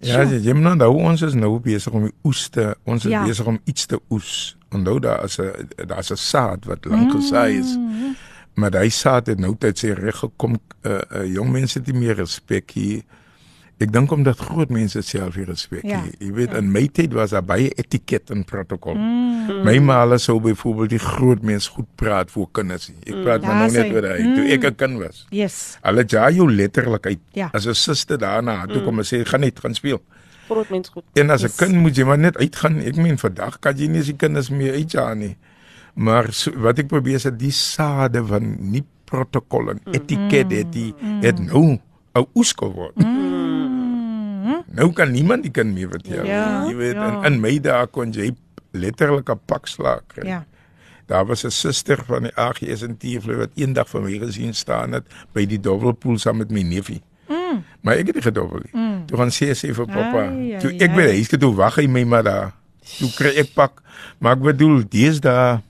[0.00, 3.10] Ja, jy jy moet nou ons is nou besig om die oes te ons is
[3.10, 3.24] Ja.
[3.24, 4.56] besig om iets te oes.
[4.70, 7.76] Onthou daar is 'n daar's 'n saad wat lank gesaai is.
[7.76, 8.16] Mm.
[8.54, 10.58] Maar daai saad het nou tyd sy reg gekom.
[10.82, 13.02] Uh, uh, jong mense het nie meer respek hier.
[13.82, 16.02] Ek dink omdat groot mense self hier respek Ja.
[16.02, 16.12] hier.
[16.20, 18.94] Jy weet in my tyd was daar baie etiket en protokol.
[18.94, 19.64] Mm.
[19.66, 22.90] My ma sou byvoorbeeld die groot mens goed praat voor kinders.
[23.02, 23.46] Ek praat mm.
[23.46, 25.26] maar nou net oor hy toe ek 'n kind was.
[25.30, 25.78] Yes.
[25.82, 27.18] Hulle ja jou letterlik uit.
[27.32, 27.50] Ja.
[27.52, 30.00] As 'n suster daarna toe kom en sê gaan net gaan speel.
[30.46, 31.04] Groot mens goed.
[31.14, 31.56] En as 'n Yes.
[31.56, 32.78] kind moet jy maar net uitgaan.
[32.80, 35.36] Ek meen vandag kan jy nie eens die kinders meer uitjaag nie.
[35.94, 40.94] Maar so, wat ek probeer sê die sade van nie protokol en etiket het die
[41.22, 41.78] het nou
[42.14, 42.94] 'n oes geword.
[44.76, 46.26] Nou kan niemand die kind meer vertel.
[46.28, 47.06] Ja, jy weet ja.
[47.08, 48.32] in, in my dae kon jy
[48.74, 50.26] letterlik 'n pak slaag kry.
[50.28, 50.44] Ja.
[51.06, 54.92] Daar was 'n suster van die AGS in Tiefle wat eendag vir my gesien staan
[54.92, 57.02] het by die dobbelpool saam met my neefie.
[57.28, 57.64] Mm.
[57.80, 58.72] Maar ek het nie gedobbel nie.
[58.72, 59.06] Mm.
[59.06, 60.28] Toe gaan sê sy vir pappa.
[60.28, 62.52] Ai, ai, Toe ek by die huis toe wag hy my maar daar.
[62.98, 63.82] Toe kry ek pak.
[64.18, 65.60] Maar ek bedoel deesdae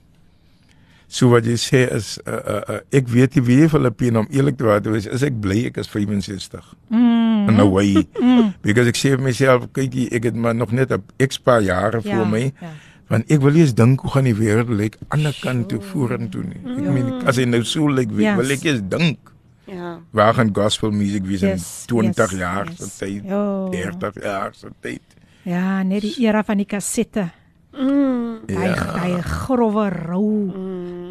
[1.14, 4.56] so wat jy sê is uh, uh, uh, ek weet nie wie Filippine om eerlik
[4.58, 6.64] te wees is ek bly ek is 65.
[6.90, 7.48] Mm.
[7.50, 8.02] En nou hy.
[8.18, 8.48] Mm.
[8.64, 11.62] Because ek sê vir myself kyk jy, ek het maar nog net 'n x paar
[11.62, 12.52] jare Ja, voor my.
[12.60, 12.72] ja.
[13.08, 15.68] Want ek wil nie eens dink hoe gaan die wêreld lyk aan die ander kant
[15.68, 16.60] toe vorentoe nie.
[16.64, 18.36] Ek meen as hy nou so lyk, Yes.
[18.36, 19.18] wil ek eens dink
[19.66, 19.98] Ja.
[20.12, 22.78] waar gaan gospel music wees Yes, in 20 yes, jaar yes.
[22.78, 23.68] se tyd, Jo.
[23.70, 25.00] 30 jaar se tyd.
[25.44, 27.30] Ja, net die era van die kassette.
[27.72, 28.46] Mm.
[28.46, 28.74] Daai Ja.
[28.94, 30.63] daai growwe rou Mm.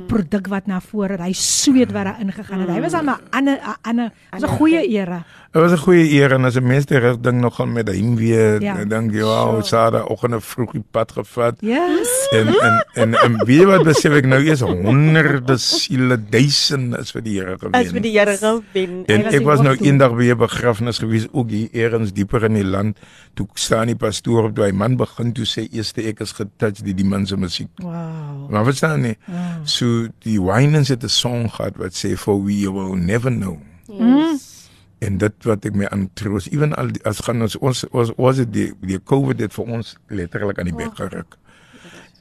[0.08, 2.70] Produk wat na vore, daai sweet wat daar ingegaan het.
[2.70, 5.24] Hy was aan 'n ander 'n ander, was 'n goeie era.
[5.52, 8.16] Dit was 'n goeie eer en as 'n mens reg ding nog gaan met hom
[8.16, 8.78] weer, Ja.
[8.80, 8.86] ja.
[8.86, 11.56] dink jy, wow, Sarah oggend 'n vroeg die pad gevat.
[11.62, 12.28] Yes.
[12.32, 17.12] En en en, en weet jy wat besef ek nou eers honderde siele duisende is
[17.12, 17.74] vir die Here gewen.
[17.74, 18.64] As vir die Here gewen.
[18.74, 19.88] En Hy was ek die was nou hoofdoel.
[19.88, 22.98] eendag by 'n begrafnis gewees ook hier eers dieper in die land.
[23.36, 26.82] Toe staan die pastoor op, toe hy man begin toe sê eerste ek is getouch
[26.84, 27.70] die die man se musiek.
[27.78, 28.50] Wow.
[28.50, 29.18] Maar verstaan nie.
[29.64, 29.86] So
[30.26, 33.58] die Winans het 'n song gehad wat sê for we will never know.
[33.88, 34.70] Yes.
[35.00, 38.36] En dit wat ek my aantroos, ewen al die- as gaan ons ons ons was
[38.36, 41.38] dit die die COVID het vir ons letterlik aan die bek geruk.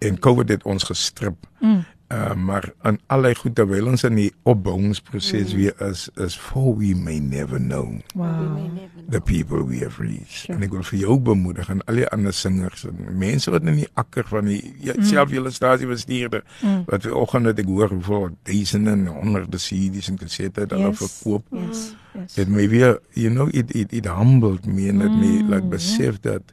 [0.01, 1.37] En COVID het ons gestrip.
[1.61, 1.85] Mm.
[2.13, 5.57] Uh, maar aan allerlei goed terwyl ons in die opbouingsproses mm.
[5.57, 8.69] weer is is for we may never know Wow.
[9.09, 10.43] the people we have reached.
[10.45, 10.59] Sure.
[10.59, 13.81] En ek wil vir jou bemoedig en al die ander singers en mense wat in
[13.81, 15.09] die akker van die ja, mm.
[15.09, 16.83] self julle stasiebestuurder mm.
[16.91, 21.01] wat ver oggend het ek hoor hoeveel duisende en honderde CD's en kassettes hulle Yes.
[21.01, 21.47] verkoop.
[21.57, 21.85] Yes.
[22.13, 22.37] Yes.
[22.45, 22.85] It may be,
[23.17, 25.21] you know, it it it humbled me and it mm.
[25.21, 26.53] me like besef dat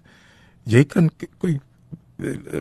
[0.64, 1.60] jy kan kyk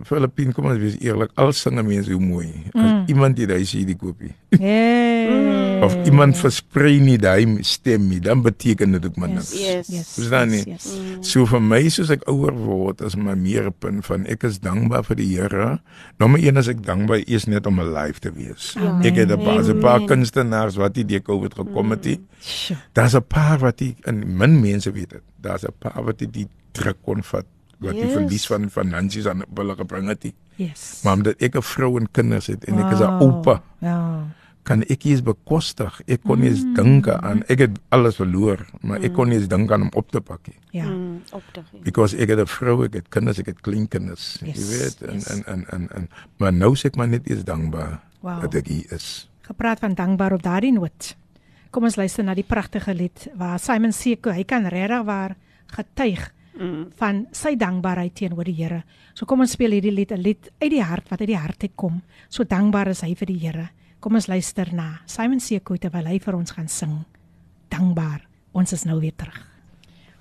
[0.07, 2.49] Filippine kom ons wees eerlik, al singe mense hoe mooi.
[2.75, 3.05] Mm.
[3.11, 4.35] Iemand het hy sê die kopie.
[4.59, 5.85] Yeah.
[5.85, 9.53] of iemand versprei nie daai stem nie, dan beteken dit ook maar niks.
[9.55, 9.91] Yes.
[9.93, 10.13] Yes.
[10.17, 10.63] Verstaan nie?
[10.65, 10.97] Yes, yes.
[10.99, 11.23] Mm.
[11.27, 14.59] So vir my soos ek ouer word, is my meer 'n punt van ek is
[14.65, 15.79] dankbaar vir die Here.
[16.19, 18.75] Nommer 1 is ek dankbaar eers net om alive te wees.
[18.77, 19.07] Amen.
[19.07, 22.19] Ek het 'n paar so 'n paar kunstenaars wat die deur Covid gekom het.
[22.41, 22.77] Sjoe.
[22.93, 25.23] Daar's 'n paar wat die in min mense weet dit.
[25.41, 27.47] Daar's 'n paar wat die, die druk kon vat
[27.81, 28.13] wat die Yes.
[28.13, 30.23] verlies van finansies aan hulle gebring het.
[30.25, 30.35] nie.
[30.57, 31.01] Yes.
[31.05, 33.23] Maar omdat ek 'n vrou en kinders het en ek is 'n Wow.
[33.23, 34.25] oupa, Ja.
[34.63, 36.01] kan ek nie eens bekostig.
[36.07, 39.49] Ek kon nie eens dink aan ek het alles verloor, maar ek kon nie eens
[39.49, 40.57] dink aan om op te pak nie.
[40.73, 40.85] Ja.
[40.89, 41.81] Mm, op te gee.
[41.83, 45.15] Because ek het 'n vrou, ek het kinders, ek het kleinkinders, Yes, jy weet en,
[45.15, 45.27] yes.
[45.29, 46.09] en en en en
[46.39, 48.41] maar nou sê ek maar net eens dankbaar Wow.
[48.41, 49.29] dat ek hier is.
[49.43, 51.17] Gepraat van dankbaar op daardie noot.
[51.71, 56.33] Kom ons luister na die pragtige lied waar Simon Seko, hy kan regtig waar getuig
[56.59, 56.91] Mm.
[56.99, 58.83] van sy dankbaarheid teenoor die Here.
[59.15, 61.63] So kom ons speel hierdie lied, 'n lied uit die hart wat uit die hart
[61.63, 62.03] uit kom.
[62.29, 63.69] So dankbaar is hy vir die Here.
[64.01, 67.05] Kom ons luister na Simon Seko terwyl hy vir ons gaan sing.
[67.71, 68.27] Dankbaar.
[68.53, 69.47] Ons is nou weer terug.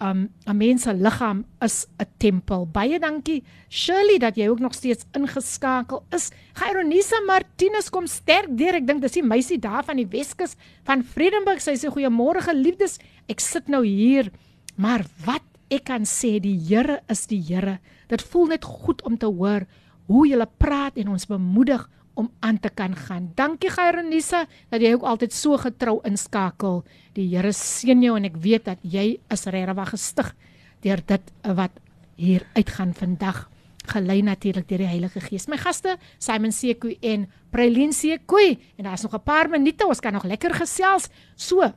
[0.00, 2.66] um 'n mens se liggaam is 'n tempel.
[2.66, 6.30] Baie dankie Shirley dat jy ook nog steeds ingeskakel is.
[6.54, 8.74] Gaironisa Martinus kom sterk deur.
[8.74, 10.54] Ek dink dis die meisie daar van die Weskus
[10.84, 11.60] van Vredenburg.
[11.60, 12.98] Sy sê goeiemôre geliefdes.
[13.28, 14.30] Ek sit nou hier,
[14.76, 17.80] maar wat ek kan sê die Here is die Here.
[18.08, 19.66] Dit voel net goed om te hoor
[20.10, 21.86] hoe jy praat en ons bemoedig
[22.18, 23.30] om aan te kan gaan.
[23.38, 26.82] Dankie Gaironisa dat jy ook altyd so getrou inskakel.
[27.14, 30.34] Die Here seën jou en ek weet dat jy is regtig gestig
[30.82, 31.72] deur dit wat
[32.16, 33.46] hier uitgaan vandag
[33.90, 35.46] gelei natuurlik deur die Heilige Gees.
[35.48, 40.12] My gaste, Simon Sekoe en Prailin Sekoe en daar's nog 'n paar minute, ons kan
[40.12, 41.08] nog lekker gesels.
[41.36, 41.72] So,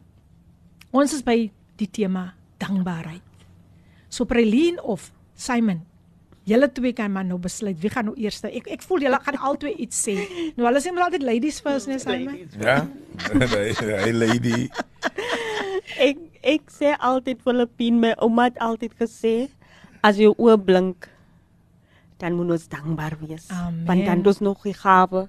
[0.91, 3.21] ons is by die tema dankbaarheid.
[4.09, 5.85] So Prailin of Simon,
[6.49, 8.41] julle twee kan maar nou besluit wie gaan nou eers.
[8.49, 10.17] Ek ek voel julle gaan albei iets sê.
[10.57, 12.43] Nou hulle sê maar altyd ladies first, nee Simon.
[12.59, 12.83] Ja.
[13.53, 14.67] Hy hy lady.
[16.01, 19.35] Ek ek sê altyd Filippine, my ouma het altyd gesê
[20.03, 21.07] as jou oë blink
[22.23, 23.49] dan moet ons dankbaar wees.
[23.51, 23.85] Amen.
[23.87, 25.25] Want dan het ons nog die gawe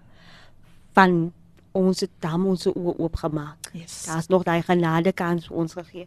[0.94, 1.32] van
[1.74, 3.70] ons het dan ons oë oopgemaak.
[3.74, 4.04] Yes.
[4.06, 6.06] Daar's nog daai genade kans vir ons gegee.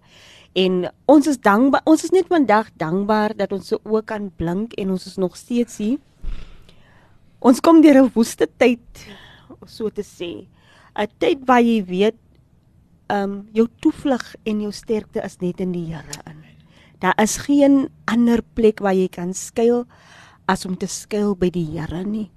[0.55, 1.83] En ons is dankbaar.
[1.85, 5.35] Ons is net vandag dankbaar dat ons se oë kan blink en ons is nog
[5.37, 5.99] steeds hier.
[7.39, 8.81] Ons kom deur 'n woeste tyd,
[9.65, 10.47] so te sê.
[10.95, 12.17] 'n Tyd waar jy weet
[13.07, 16.43] ehm um, jou toevlug en jou sterkte is net in die Here in.
[16.99, 19.85] Daar is geen ander plek waar jy kan skuil
[20.45, 22.31] as om te skuil by die Here nie.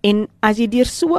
[0.00, 1.16] En as jy deur so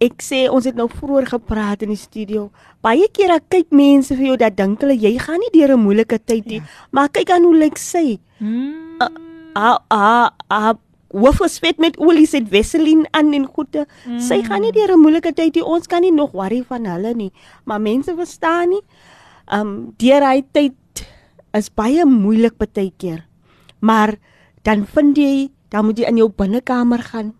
[0.00, 2.50] ek sê ons het nou vroeër gepraat in die studio,
[2.84, 6.18] baie kere kyk mense vir jou dat dink hulle jy gaan nie deur 'n moeilike
[6.24, 6.64] tyd nie, ja.
[6.90, 8.18] maar kyk aan hoe lyk sy.
[8.38, 8.98] Hmm.
[9.54, 10.74] Ah ah ah
[11.16, 13.86] hoof geswet met olie sit Vaseline aan en goede.
[14.06, 14.20] Mm.
[14.20, 15.64] Sy gaan nie deur 'n moeilike tyd nie.
[15.64, 17.32] Ons kan nie nog worry van hulle nie.
[17.64, 18.82] Maar mense verstaan nie.
[19.52, 20.74] Um deur hy tyd
[21.52, 23.26] is baie moeilik baie keer.
[23.80, 24.16] Maar
[24.62, 27.34] dan vind jy, dan moet jy in jou binnekamer gaan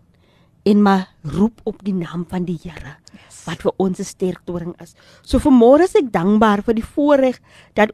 [0.67, 3.43] en maar roep op die naam van die Here yes.
[3.47, 4.95] wat vir ons 'n sterktoring is.
[5.21, 7.39] So vanmôre is ek dankbaar vir die voorreg
[7.73, 7.91] dat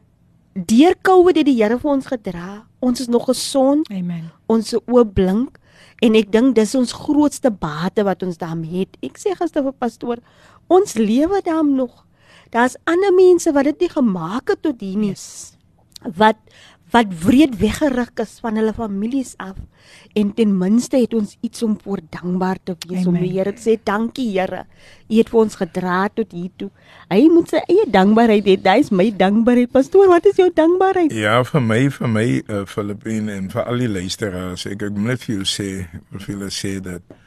[0.54, 2.66] deur COVID het die Here vir ons gedra.
[2.80, 3.90] Ons is nog gesond.
[3.90, 4.30] Amen.
[4.46, 5.58] Ons oë blink
[6.02, 8.96] en ek dink dis ons grootste bate wat ons daarmee het.
[9.02, 10.18] Ek sê gister vir pastoor,
[10.68, 12.04] ons lewe daarom nog.
[12.50, 15.14] Daar's ander mense wat dit nie gemaak het tot hier nie.
[15.14, 15.56] Yes.
[16.16, 16.36] Wat
[16.94, 19.56] wat wreed weggeruk is van hulle families af
[20.14, 23.24] en ten minste het ons iets om voor dankbaar te wees om Amen.
[23.26, 24.62] die Here te sê dankie Here.
[25.10, 26.70] U het vir ons gedra tot hier toe.
[27.10, 28.54] Hy moet sy eie dankbaarheid hê.
[28.62, 29.72] Dis my dankbaarheid.
[29.74, 31.12] Pastoor, wat is jou dankbaarheid?
[31.18, 35.14] Ja, vir my, vir my uh, Filippine en vir al die luisteraars, ek ek moet
[35.14, 35.68] net vir julle sê,
[36.12, 37.20] wil vir julle sê dat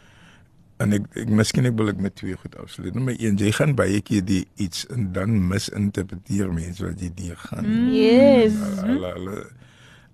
[0.83, 2.93] en ek, ek miskien ek wil ek met twee goed afsluit.
[2.95, 7.39] Nommer 1, jy gaan baie keer die iets en dan misinterpreteer mense wat jy deur
[7.47, 7.65] gaan.
[7.65, 7.87] Mm.
[7.95, 8.59] Yes.
[8.83, 9.39] Hulle hulle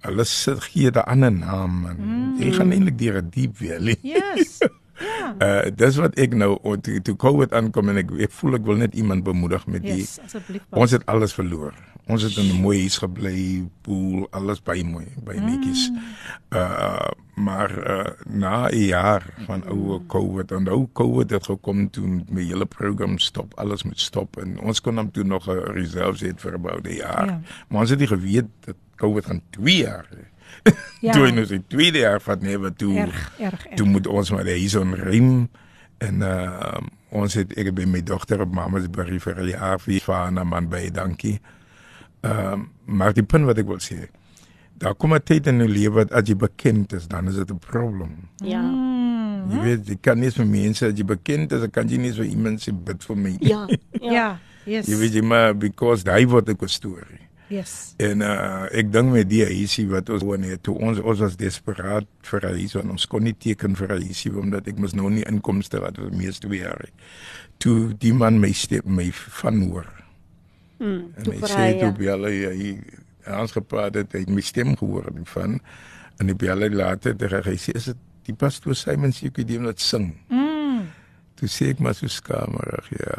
[0.03, 2.39] hulle sit gee 'n ander naam en mm.
[2.43, 3.97] jy gaan eintlik deur 'n diep valley.
[4.01, 4.59] Yes.
[5.03, 5.36] Ja.
[5.41, 6.53] Uh dis wat ek nou
[6.86, 10.05] toe toe COVID aankom en ek ek voel ek wil net iemand bemoedig met die
[10.05, 10.20] Yes.
[10.70, 11.74] Ons het alles verloor.
[12.07, 15.89] Ons het in 'n mooi huis gebly, pool, alles by mooi, by netjies.
[16.53, 17.09] Uh
[17.64, 22.43] maar uh, na 'n jaar van ou COVID en ou COVID het gekom toe my
[22.43, 26.41] hele program stop, alles moet stop en ons kon hom toe nog 'n reserve het
[26.41, 27.26] vir about 'n jaar.
[27.26, 27.41] Ja.
[27.68, 30.07] Maar ons het nie geweet dat COVID gaan 2 jaar.
[30.09, 30.32] hê.
[30.99, 31.11] Ja.
[31.16, 32.97] Toe in die tweede jaar van never toe.
[32.97, 33.76] Erg, erg, erg.
[33.76, 35.49] Toe moet ons maar die huis onrem
[35.97, 36.78] en uh
[37.09, 40.47] ons het ek het by my dogter op mamma's brief vir 'n jaar vir vader
[40.47, 41.39] man by dankie.
[42.22, 44.09] Ehm maar die punt wat ek wil sê,
[44.78, 47.51] daar kom 'n tyd in jou lewe wat as jy bekend is, dan is dit
[47.51, 48.30] 'n probleem.
[48.43, 48.61] Ja.
[49.49, 52.11] Jy weet, jy kan nie vir mense as jy bekend is, dan kan jy nie
[52.13, 53.38] vir iemand sê bid vir my.
[53.53, 53.67] Ja.
[54.01, 54.39] Ja.
[54.65, 54.88] Yes.
[54.88, 57.19] Jy weet jy maar because daai word 'n storie.
[57.53, 57.93] Yes.
[58.01, 61.36] En uh ek dink met die huisie wat ons woon het, toe ons ons was
[61.38, 65.26] desperaat vir huis want ons kon nie teken vir huisie omdat ek mos nou nie
[65.30, 66.88] inkomste wat vir meeste jaar.
[67.61, 69.09] Toe die man my step my
[69.43, 69.89] van hoor.
[70.80, 71.97] Mm, En toe hy sê hy, toe ja.
[71.99, 72.71] by hulle hy
[73.28, 75.59] ons gepraat het, hy het my stem gehoor en van
[76.21, 79.82] en die belle later terug hy sê is dit die pastoor Simon seker die wat
[79.84, 80.13] sing.
[80.32, 80.86] Mm.
[81.39, 83.17] Toe sê ek maar so skamerig ja.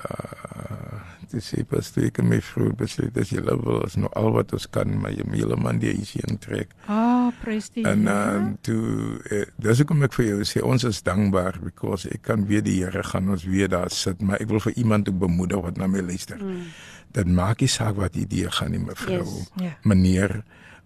[1.28, 4.68] Toe sê pastoor ek my vrou besluit as jy wil is nou al wat ons
[4.72, 6.72] kan maar jy moet hele man die huisie intrek.
[6.86, 8.38] Ah, prys die En Here.
[8.38, 12.46] uh, toe uh, dis hoekom ek vir jou sê ons is dankbaar because ek kan
[12.48, 15.64] weer die Here gaan ons weer daar sit maar ek wil vir iemand ook bemoedig
[15.68, 16.40] wat na my luister.
[16.40, 16.68] Mm.
[17.14, 19.50] Dit maak nie saak wat idee gaan nie mevrou, Yes.
[19.62, 19.72] Ja.
[19.86, 20.42] meneer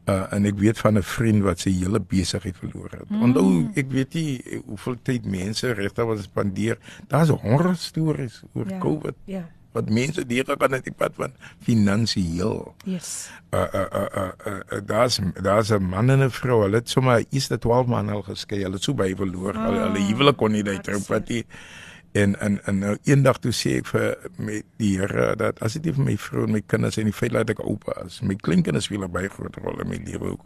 [0.08, 3.08] uh, en ek weet van 'n vriend wat sy hele besigheid verloor het.
[3.10, 3.22] Mm.
[3.22, 6.78] Onthou ek weet nie eh, hoeveel tyd mense regtig wat spandeer.
[7.08, 8.74] Daar's horror stories oor Ja.
[8.74, 8.80] ja.
[8.80, 9.42] COVID Ja.
[9.72, 13.30] wat mense deur gaan in die pad van finansiëel Yes.
[13.52, 16.62] uh uh uh uh, uh, uh daar's daar's 'n man en 'n vrou.
[16.62, 18.62] Hulle het sommer eers 12 maande al geskei.
[18.62, 19.54] Hulle het so baie verloor.
[19.56, 20.94] Ah, Hulle hulle huwelik kon nie daai hartseer.
[20.94, 21.44] trouparty
[22.22, 24.06] en en en nou eendag toe sê ek vir
[24.36, 27.16] met die Here dat as dit nie vir my vrou en my kinders en die
[27.16, 30.34] feit dat ek oupa is, my kleinkinders speel 'n baie groot rol in my lewe
[30.34, 30.44] ook.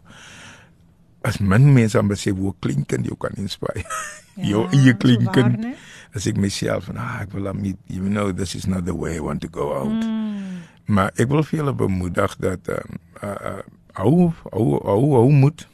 [1.23, 3.87] As min mense aan besef hoe kleinkind jou kan inspireer.
[4.35, 5.75] Ja, jou eie so waar?
[6.17, 9.17] As ek myself van ah, ek wil hom you know this is not the way
[9.17, 10.03] I want to go out.
[10.03, 10.63] Mm.
[10.85, 13.61] Maar ek wil vir julle bemoedig dat ehm uh, uh,
[13.93, 15.67] hou hou hou hou moet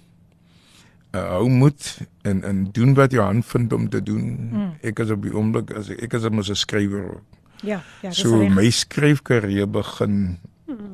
[1.12, 4.50] uh, hou moet en en doen wat jy aan vind om te doen.
[4.52, 4.72] Mm.
[4.82, 7.20] Ek is op die oomblik as ek, is mos 'n skrywer.
[7.62, 8.56] Ja, ja, dis so reg.
[8.56, 10.40] my skryfkarriere begin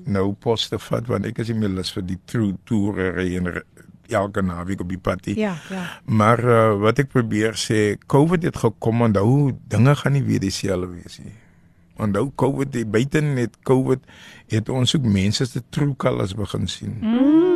[0.06, 3.50] nou pos te vat want ek is nie meer lus vir die true toere en
[4.10, 5.40] elke naweek op die pad nie.
[5.40, 5.86] Ja, ja.
[6.06, 10.44] Maar uh, wat ek probeer sê, COVID het gekom en nou dinge gaan nie weer
[10.44, 11.34] dieselfde wees nie.
[11.98, 14.04] Onthou COVID, die buite net COVID
[14.52, 16.98] het ons ook mense se true colours begin sien.
[17.02, 17.55] Mm.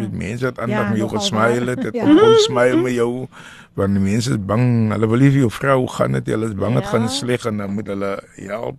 [0.00, 1.20] Met mense wat aandag Ja, met jou waar.
[1.76, 2.04] het, het Ja.
[2.06, 2.14] ja.
[2.20, 3.26] kom smile met jou
[3.74, 6.54] want die mense is bang, hulle wil nie vir jou vrou gaan het, hulle is
[6.54, 6.88] bang dit Ja.
[6.90, 8.76] gaan sleg en dan moet hulle help.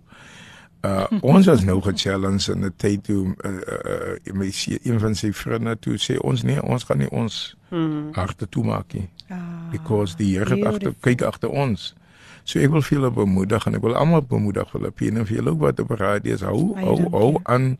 [0.84, 5.00] Uh ons was nou gechallenge in 'n tyd toe uh, uh, uh, my se- een
[5.00, 8.10] van sy vriende toe sê ons nee, ons gaan nie ons Mm.
[8.12, 9.38] harte toemaak nie Ah,
[9.72, 11.96] because die Here agter kyk agter ons.
[12.44, 15.50] So ek wil vir julle bemoedig en ek wil almal bemoedig Filippine en vir julle
[15.52, 17.78] ook wat op radio is hou hou hou aan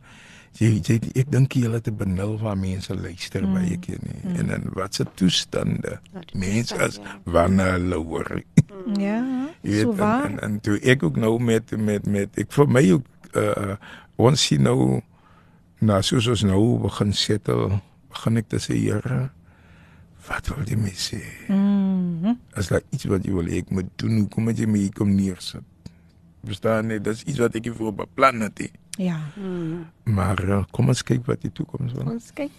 [0.60, 3.54] jy jy ek dink julle te benul waar mense luister mm.
[3.56, 4.36] baie keer nie mm.
[4.42, 5.98] en in watse toestande
[6.34, 7.16] mense is ja.
[7.24, 8.32] wanneer hulle hoor.
[8.98, 9.20] Ja,
[9.62, 10.24] Jy so weet, waar.
[10.26, 13.76] en, en en toe ek ook nou met met met ek vir my ook uh,
[14.20, 15.00] ons sien nou
[15.80, 17.78] na soos ons nou begin settle
[18.12, 19.30] begin ek te sê Here
[20.28, 22.36] wat wil jy my sê Mhm.
[22.54, 25.14] as daar iets wat jy wil ek moet doen hoekom het jy my hier kom
[25.16, 25.64] neersit
[26.44, 29.20] verstaan jy dis iets wat ek nie voor beplan het nie Ja.
[29.36, 29.86] Mm.
[30.04, 32.50] maar uh, kom ons kyk wat die toekoms wil Ons kyk.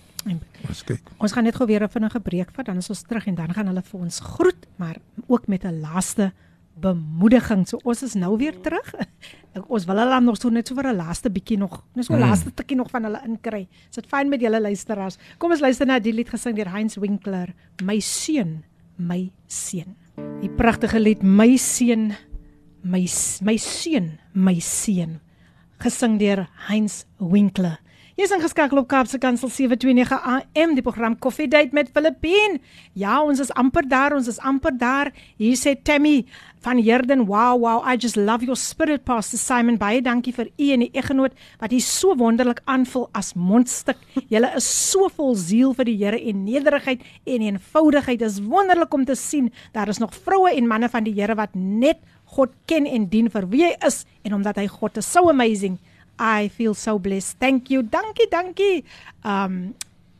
[0.69, 3.27] ons kyk Ons gaan net gou weer 'n vinnige breek vat, dan is ons terug
[3.27, 6.31] en dan gaan hulle vir ons groet, maar ook met 'n laaste
[6.75, 7.67] bemoediging.
[7.67, 8.93] So ons is nou weer terug.
[9.69, 12.13] Ons wil hulle dan nog so net so vir 'n laaste bietjie nog, net so
[12.13, 12.25] 'n Mm.
[12.25, 13.67] laaste tikkie nog van hulle inkry.
[13.89, 15.17] Is dit fyn met julle luisteraars?
[15.37, 17.53] Kom ons luister na die lied gesing deur Heinz Winkler,
[17.83, 18.63] My seun,
[18.97, 19.95] my seun.
[20.41, 22.13] Die pragtige lied My seun,
[22.83, 23.07] my
[23.41, 25.19] my seun, my seun
[25.83, 27.79] gesing deur Heinz Winkler.
[28.13, 32.59] Jy's ingeskakel op Kaapse Kansel 729 AM die program Coffee Date met Filippine.
[32.93, 35.09] Ja, ons is amper daar, ons is amper daar.
[35.41, 36.27] Hier sê Tammy
[36.61, 39.77] van Herden, "Wow, wow, I just love your spirit, Pastor Simon.
[39.77, 43.97] Baie dankie vir u en die egenoot wat u so wonderlik aanvul as mondstuk.
[44.29, 48.19] Julle is so vol siel vir die Here en nederigheid en eenvoudigheid.
[48.19, 51.35] Dit is wonderlik om te sien daar is nog vroue en manne van die Here
[51.35, 51.97] wat net
[52.35, 55.79] God ken en dien vir wie hy is en omdat hy God is so amazing."
[56.19, 57.39] I feel so blessed.
[57.39, 57.81] Thank you.
[57.81, 58.83] Dankie, dankie.
[59.25, 59.73] Um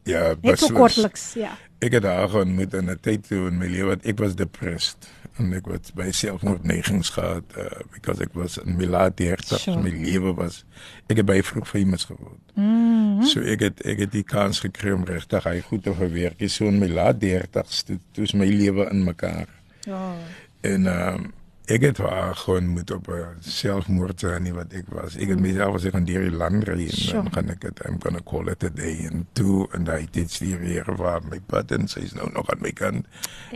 [0.05, 0.79] Ja, Net so beslis.
[0.79, 1.57] kortliks, ja.
[1.81, 5.09] Ek het haar ontmoet in 'n tyd toe in my lewe wat ek was depressed
[5.39, 7.65] en ek het by selfmoordneigings gehad uh,
[7.95, 9.83] because ek was in my laat 30 Sure.
[9.83, 10.65] my lewe was
[11.09, 12.55] ek het baie vroeg famous geword.
[12.55, 13.25] Mhm.
[13.31, 16.43] So ek het ek het die kans gekry om regtig hy goed te verwerk.
[16.49, 19.49] So in my laat 30s toe, toe is my lewe in mekaar.
[19.87, 20.15] Ja.
[20.61, 21.33] En ehm um,
[21.71, 25.17] ek het haar gewoon moet op 'n selfmoord nie wat ek was.
[25.17, 27.23] Ek het myself as ek aan deur die land ry en Sure.
[27.23, 30.07] dan gaan ek dit I'm going to call it a day and two and I
[30.11, 33.07] did die Here waar my button sy's nou nog aan my kant.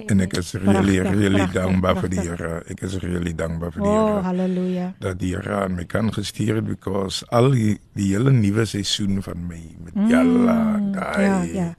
[0.07, 2.39] En ek is really Pragtig, really pragtig, dankbaar vir die pragtig.
[2.39, 2.63] Here.
[2.69, 4.95] Ek is really dankbaar vir die Oh, Here haleluja.
[5.01, 9.23] dat die Here aan my kan gestuur het because al die, die hele nuwe seisoen
[9.23, 11.75] van my met Jalla, Mm, daai ja, ja.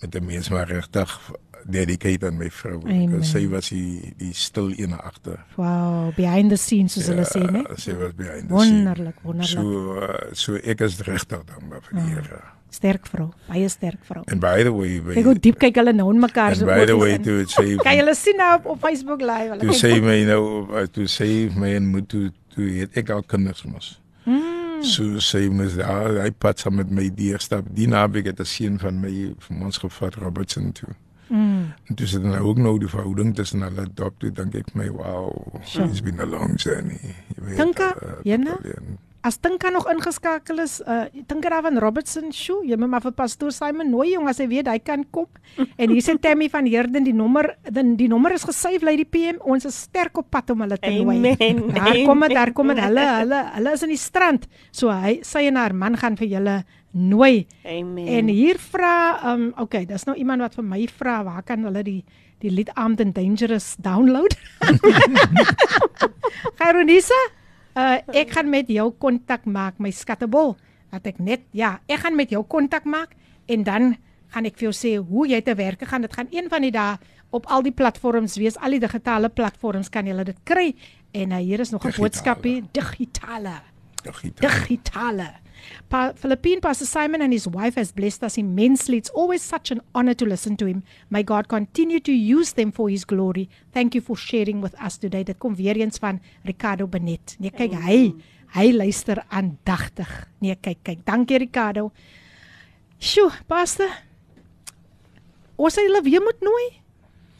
[0.00, 1.30] met die mens maar regtig
[1.70, 2.78] dedicate aan my vrou.
[2.84, 5.38] Because Sy was die die stil een agter.
[5.56, 7.62] Wow, behind the scenes soos hulle sê, né?
[7.68, 8.84] Ja, sy was behind the scene.
[8.84, 9.48] Wonderlik, wonderlik.
[9.48, 12.40] So uh, so ek is regtig dankbaar vir die Here.
[12.70, 14.22] Sterk vrou, baie sterk vrou.
[14.30, 16.64] And by the way, by, Kyk hoe diep kyk hulle nou in mekaar and se
[16.68, 17.22] by the way in.
[17.26, 19.56] to it say Kan julle sien nou op, op Facebook live?
[19.56, 20.44] Hulle to op- my nou
[20.78, 23.96] uh, to say my en moet to to het ek al kinders mos.
[24.24, 24.84] Mm.
[24.86, 27.66] So sy moes daar hy pad saam met my die stap.
[27.74, 30.94] Die naweek het 'n seun van my van ons gevat Robertson toe.
[31.90, 35.32] En dis dan ook nou die verhouding tussen hulle dop toe dink ek my wow,
[35.66, 35.88] Sure.
[35.90, 37.00] it's been a long journey.
[37.34, 38.54] Jy weet, Tinka, uh, Jenne?
[38.62, 38.98] Pauline.
[39.26, 43.12] As Tinka nog ingeskakel is, uh Tinka daar van Robertson show, jy moet maar vir
[43.18, 45.26] pastoor Simon nooi jong as hy weet hy kan kom.
[45.76, 49.04] En hier sê Tammy van Herden die nommer, die, die nommer is gesave lei die
[49.04, 49.42] PM.
[49.44, 51.18] Ons is sterk op pad om hulle te nooi.
[51.18, 52.80] Amen, Daar kom dit, daar kom dit.
[52.86, 54.46] Hulle hulle hulle is in die strand.
[54.72, 56.60] So hy sy en haar man gaan vir julle
[56.90, 57.46] nooi.
[57.64, 58.06] Amen.
[58.06, 61.82] En hier vra um okay, dis nou iemand wat vir my vra waar kan hulle
[61.86, 62.04] die
[62.40, 64.34] die lied Armed and Dangerous download?
[66.60, 67.20] Geronisa,
[67.76, 70.56] uh ek gaan met jou kontak maak, my skattebol.
[70.90, 73.14] Dat ek net ja, ek gaan met jou kontak maak
[73.46, 73.94] en dan
[74.30, 76.02] gaan ek vir jou sê hoe jy te werk gaan.
[76.06, 76.98] Dit gaan een van die dae
[77.30, 80.72] op al die platforms wees, al die digitale platforms kan jy dit kry.
[81.14, 82.08] En uh, hier is nog 'n Digitale.
[82.08, 83.60] boodskapie, digitale.
[84.02, 84.50] Digitaal.
[84.50, 85.28] Digitale.
[85.88, 88.96] Pa Philippine Pastor Simon and his wife has blessed us immensely.
[88.96, 90.82] It's always such an honor to listen to him.
[91.08, 93.48] May God continue to use them for his glory.
[93.72, 95.24] Thank you for sharing with us today.
[95.24, 97.36] Dit kom weer eens van Ricardo Benet.
[97.38, 98.14] Nee, kyk hy
[98.54, 100.08] hy luister aandagtig.
[100.40, 101.04] Nee, kyk kyk.
[101.06, 101.92] Dankie Ricardo.
[102.98, 103.88] Sjoe, Pastor.
[105.60, 106.66] Ons sal julle weer moet nooi.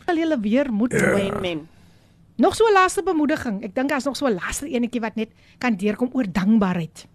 [0.06, 1.06] Sal julle weer moet Ja.
[1.10, 1.30] nooi.
[1.30, 1.68] Amen.
[2.36, 3.62] Nog so 'n laaste bemoediging.
[3.64, 5.28] Ek dink daar's nog so 'n laaste enetjie wat net
[5.58, 7.06] kan deurkom oor dankbaarheid.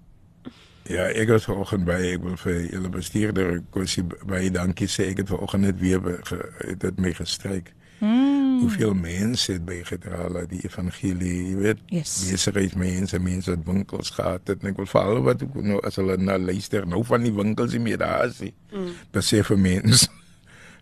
[0.85, 5.07] Ja, ek was vanoggend by ek wil vir julle bestuurder Kosie baie dankie sê.
[5.15, 7.71] Ek het vanoggend net weer ge, het dit my gestryk.
[8.03, 8.59] Mm.
[8.61, 12.13] Hoeveel mense het bygedra dat die evangelie, jy weet, Yes.
[12.29, 16.17] besigheidsmense, mense wat winkels gehad het en ek wil vir al wat nou as hulle
[16.21, 18.53] na luister, nou van die winkels nie meer daar is nie.
[18.71, 18.93] Mm.
[19.11, 20.07] Besef 'n mens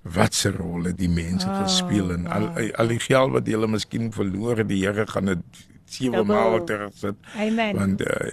[0.03, 3.31] wat se rol het die mense Wow, oh, gespeel en al wow, al die geld
[3.31, 7.15] wat hulle miskien verloor het, die Here gaan dit sewe maal terugsit.
[7.37, 7.75] Amen.
[7.75, 8.31] Want uh,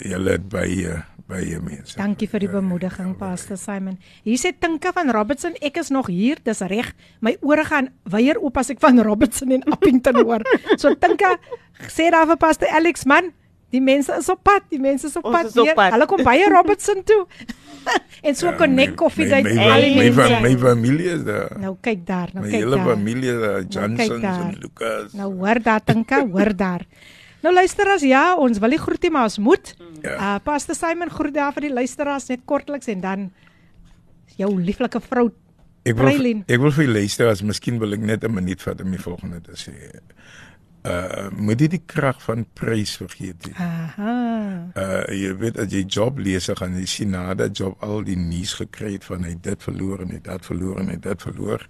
[0.00, 1.00] julle het by uh,
[1.32, 1.96] baie mense.
[1.98, 3.98] Dankie vir die bemoediging, Pastor Simon.
[4.26, 6.92] Hier sê Tinka van Robertson, ek is nog hier, dis reg.
[7.24, 10.44] My ore gaan weier oop as ek van Robertson en Appington hoor.
[10.82, 11.36] So Tinka,
[11.88, 13.32] sê daar vir Pastor Alex man,
[13.72, 15.74] die mense is op pad, die mense is op Ons pad is op weer.
[15.78, 15.94] pad.
[15.96, 17.22] Hulle kom baie Robertson toe.
[18.28, 20.20] en so Ja, connect my- koffie my- my- al die My mense.
[20.28, 21.56] fa- my familie is daar.
[21.58, 22.86] Nou kyk daar, nou My kyk hele daar.
[22.92, 24.44] familie, daar, Johnsons daar.
[24.50, 25.12] en Lucas.
[25.16, 26.84] Nou hoor daar Tinka, hoor daar.
[27.42, 29.74] Nou luisteraars, ja, ons wil nie groet nie, maar ons moet.
[30.02, 30.14] Ja.
[30.16, 33.30] Uh Pastor Simon groet daar vir die luisteraars net kortliks en dan
[34.36, 35.30] jou lieflike vrou
[35.82, 36.44] Ek wil Prailin.
[36.46, 39.00] ek wil vir julle luister as miskien wil ek net 'n minuut vat om die
[39.02, 39.74] volgende te sê.
[40.84, 43.54] Uh moet jy die krag van prys vergeet nie.
[43.54, 44.14] Aha.
[44.76, 48.16] Uh jy weet as jy job lees gaan jy sien na dat job al die
[48.16, 51.22] nuus gekry het van hy dit verloor en hy dat verloor en hy het dit
[51.22, 51.66] verloor.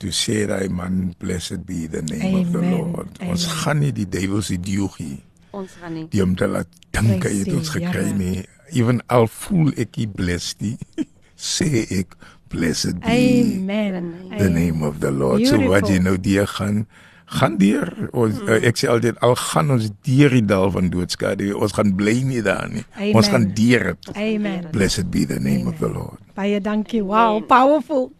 [0.00, 2.92] Toe sê hy man blessed be the name of the Amen.
[2.92, 3.18] Lord.
[3.20, 3.58] Ons Amen.
[3.62, 5.18] gaan nie die duiwels ideologie
[5.52, 6.06] Ons gaan nie.
[6.12, 8.16] die om te laat dink hy het ons die gekry Here.
[8.16, 8.44] nie.
[8.72, 10.76] Even al voel ek nie blessed nie,
[11.36, 12.14] sê ek
[12.50, 14.12] blessed be Amen.
[14.38, 15.44] the name of the Lord.
[15.46, 16.86] So wat jy nou deur gaan
[17.30, 18.48] gaan deur ons mm.
[18.48, 22.16] uh, ek sê altyd al gaan ons deur die dal van doodskade ons gaan bly
[22.26, 23.14] nie daar nie Amen.
[23.20, 24.66] ons gaan deur dit Amen.
[24.74, 25.74] blessed be the name Amen.
[25.74, 27.02] of the Lord Baie dankie.
[27.04, 28.12] Wow, powerful.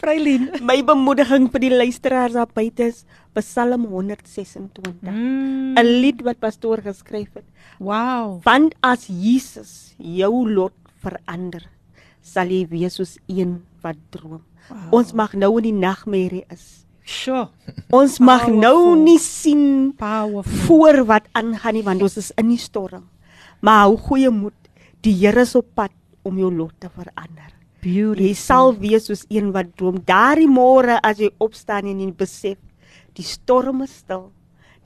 [0.00, 0.48] Vrylin.
[0.64, 3.02] My bemoediging vir die luisteraars daar buite is
[3.36, 4.56] Psalm 126.
[4.56, 4.70] 'n
[5.02, 5.76] Mm.
[5.76, 7.44] Lied wat pastoor geskryf het.
[7.78, 8.40] Wow.
[8.44, 11.68] Want as Jesus jou lot verander,
[12.22, 14.40] sal jy wees soos een wat droom.
[14.70, 14.94] Wow.
[14.94, 16.83] Ons mag nou in die nagmerrie is.
[17.04, 17.48] Sure.
[17.98, 18.60] Ons mag Powerful.
[18.60, 20.60] nou nie sien Powerful.
[20.66, 23.04] voor wat aangaan nie want ons is in die storm.
[23.60, 24.56] Maar hou goeie moed.
[25.04, 25.92] Die Here is op pad
[26.24, 27.50] om jou lot te verander.
[27.84, 28.24] Beautiful.
[28.24, 29.98] Jy sal wees soos een wat droom.
[30.08, 32.56] Daardie môre as jy opstaan en jy besef
[33.14, 34.30] die storm is stil,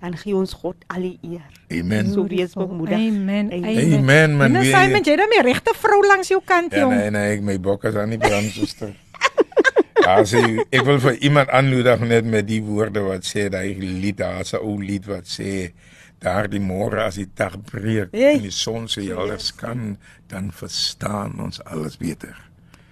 [0.03, 1.47] dan gee ons God al die eer.
[1.70, 2.99] amen So wees bemoedig.
[2.99, 3.49] Amen.
[3.55, 3.62] Amen.
[3.65, 3.95] Amen.
[4.03, 4.57] Amen, man.
[4.59, 6.93] En Wie- Simon, jy het dan die regte vrou langs jou kant, ja jong.
[6.99, 8.93] nee nee ek my bokke is aan die brand suster
[10.09, 14.16] As ek, ek wil vir iemand aanmoedig net met die woorde wat sê daai lied
[14.16, 15.72] daar's 'n ou lied wat sê
[16.20, 18.35] daardie môre as die dag breek Hey.
[18.36, 19.98] en die son so helder skyn
[20.28, 22.35] dan verstaan ons alles beter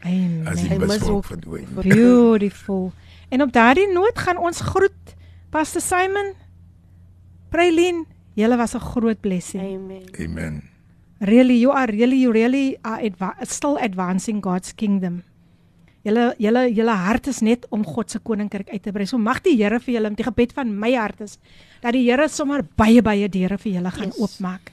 [0.05, 0.47] Amen.
[0.47, 2.93] as die Hy mis miswolk ook- verdwyn Beautiful.
[3.30, 5.16] En op daardie noot gaan ons groet
[5.51, 6.34] Pastor Simon.
[7.51, 9.62] Prailin, julle was 'n groot blessing.
[9.62, 10.02] Amen.
[10.20, 10.62] amen
[11.18, 15.22] Really, you are really you really are adva- still advancing God's kingdom.
[16.06, 19.06] Julle julle julle hart is net om God se koninkryk uit te brei.
[19.10, 21.38] So mag die Here vir julle met die gebed van my hart is
[21.82, 24.20] dat die Here sommer baie baie deure vir julle gaan Yes.
[24.22, 24.72] oopmaak.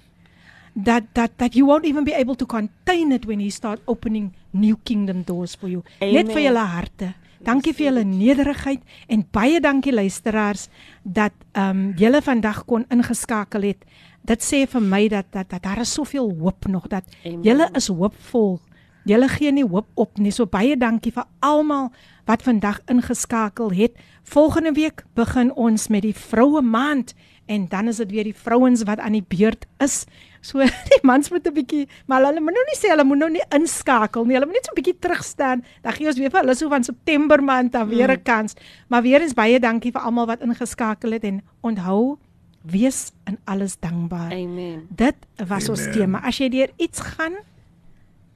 [0.76, 4.31] That that that you won't even be able to contain it when he start opening
[4.51, 5.84] new kingdom doors for you.
[6.01, 6.43] Net vir Amen.
[6.43, 7.14] julle harte.
[7.43, 8.81] Dankie vir julle nederigheid
[9.11, 10.69] en baie dankie luisteraars
[11.03, 13.81] dat ehm um, julle vandag kon ingeskakel het.
[14.23, 17.43] Dit sê vir my dat dat, dat daar is soveel hoop nog dat Amen.
[17.43, 18.60] julle is hoopvol.
[19.04, 20.32] Julle gee nie hoop op nie.
[20.32, 21.92] So baie dankie vir almal
[22.26, 23.98] wat vandag ingeskakel het.
[24.24, 27.14] Volgende week begin ons met die vroue maand
[27.46, 30.06] en dan is dit weer die vrouens wat aan die beurt is.
[30.42, 33.30] So die mans moet 'n bietjie, maar hulle moet nou nie sê hulle moet nou
[33.32, 34.36] nie inskakel nie.
[34.36, 35.64] Hulle moet net so 'n bietjie terug staan.
[35.82, 38.56] Dan gee ons weer vir hulle so van September maand dan weer 'n kans.
[38.88, 42.18] Maar weer eens baie dankie vir almal wat ingeskakel het en onthou
[42.64, 44.32] wees in alles dankbaar.
[44.32, 44.88] Amen.
[44.90, 45.16] Dit
[45.48, 45.94] was ons Amen.
[45.94, 46.22] tema.
[46.24, 47.34] As jy deur iets gaan,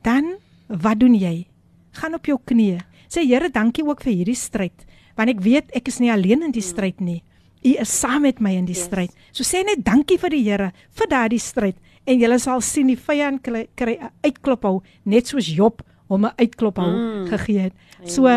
[0.01, 0.35] dan
[0.69, 1.47] wat doen jy?
[1.91, 2.81] Gaan op jou knieë.
[3.09, 4.85] Sê Here, dankie ook vir hierdie stryd,
[5.15, 7.23] want ek weet ek is nie alleen in die stryd nie.
[7.65, 9.11] U is saam met my in die stryd.
[9.31, 11.75] So sê net dankie vir die Here vir daardie stryd
[12.05, 13.67] en jy sal sien die vyand kry
[13.99, 17.27] 'n uitklop hou net soos Job hom 'n uitklop hou Mm.
[17.27, 17.73] gegee het.
[18.05, 18.27] So.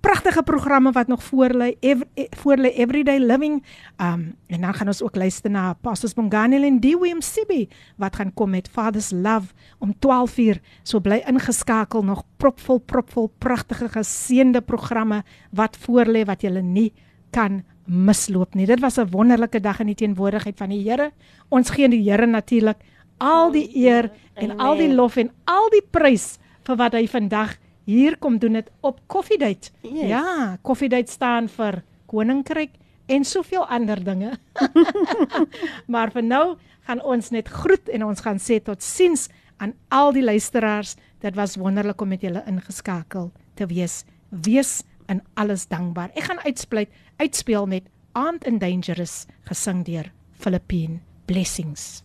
[0.00, 3.64] Pragtige programme wat nog voor lê ev voor lê everyday living.
[3.96, 8.34] Um en dan gaan ons ook luister na Pastors Bonganel en Dewey Msibi wat gaan
[8.34, 15.22] kom met Father's Love om 12uur so bly ingeskakel nog propvol propvol pragtige geseënde programme
[15.50, 16.92] wat voor lê wat jy nie
[17.30, 18.66] kan misloop nie.
[18.66, 21.12] Dit was 'n wonderlike dag in die teenwoordigheid van die Here
[21.48, 22.76] ons gee die Here natuurlik
[23.18, 27.56] al die eer en al die lof en al die prys vir wat hy vandag
[27.88, 29.72] hier kom doen dit op Coffee Date.
[29.80, 30.10] Yes.
[30.12, 32.76] Ja, Coffee Date staan vir koninkryk
[33.08, 34.34] en soveel ander dinge.
[35.92, 36.44] maar vir nou
[36.88, 39.28] gaan ons net groet en ons gaan sê totsiens
[39.58, 40.96] aan al die luisteraars.
[41.24, 44.02] Dit was wonderlik om met julle ingeskakel te wees.
[44.28, 46.12] Wees in alles dankbaar.
[46.14, 52.04] Ek gaan uitspluit uitspeel met Armed and Dangerous gesing deur Filippine Blessings.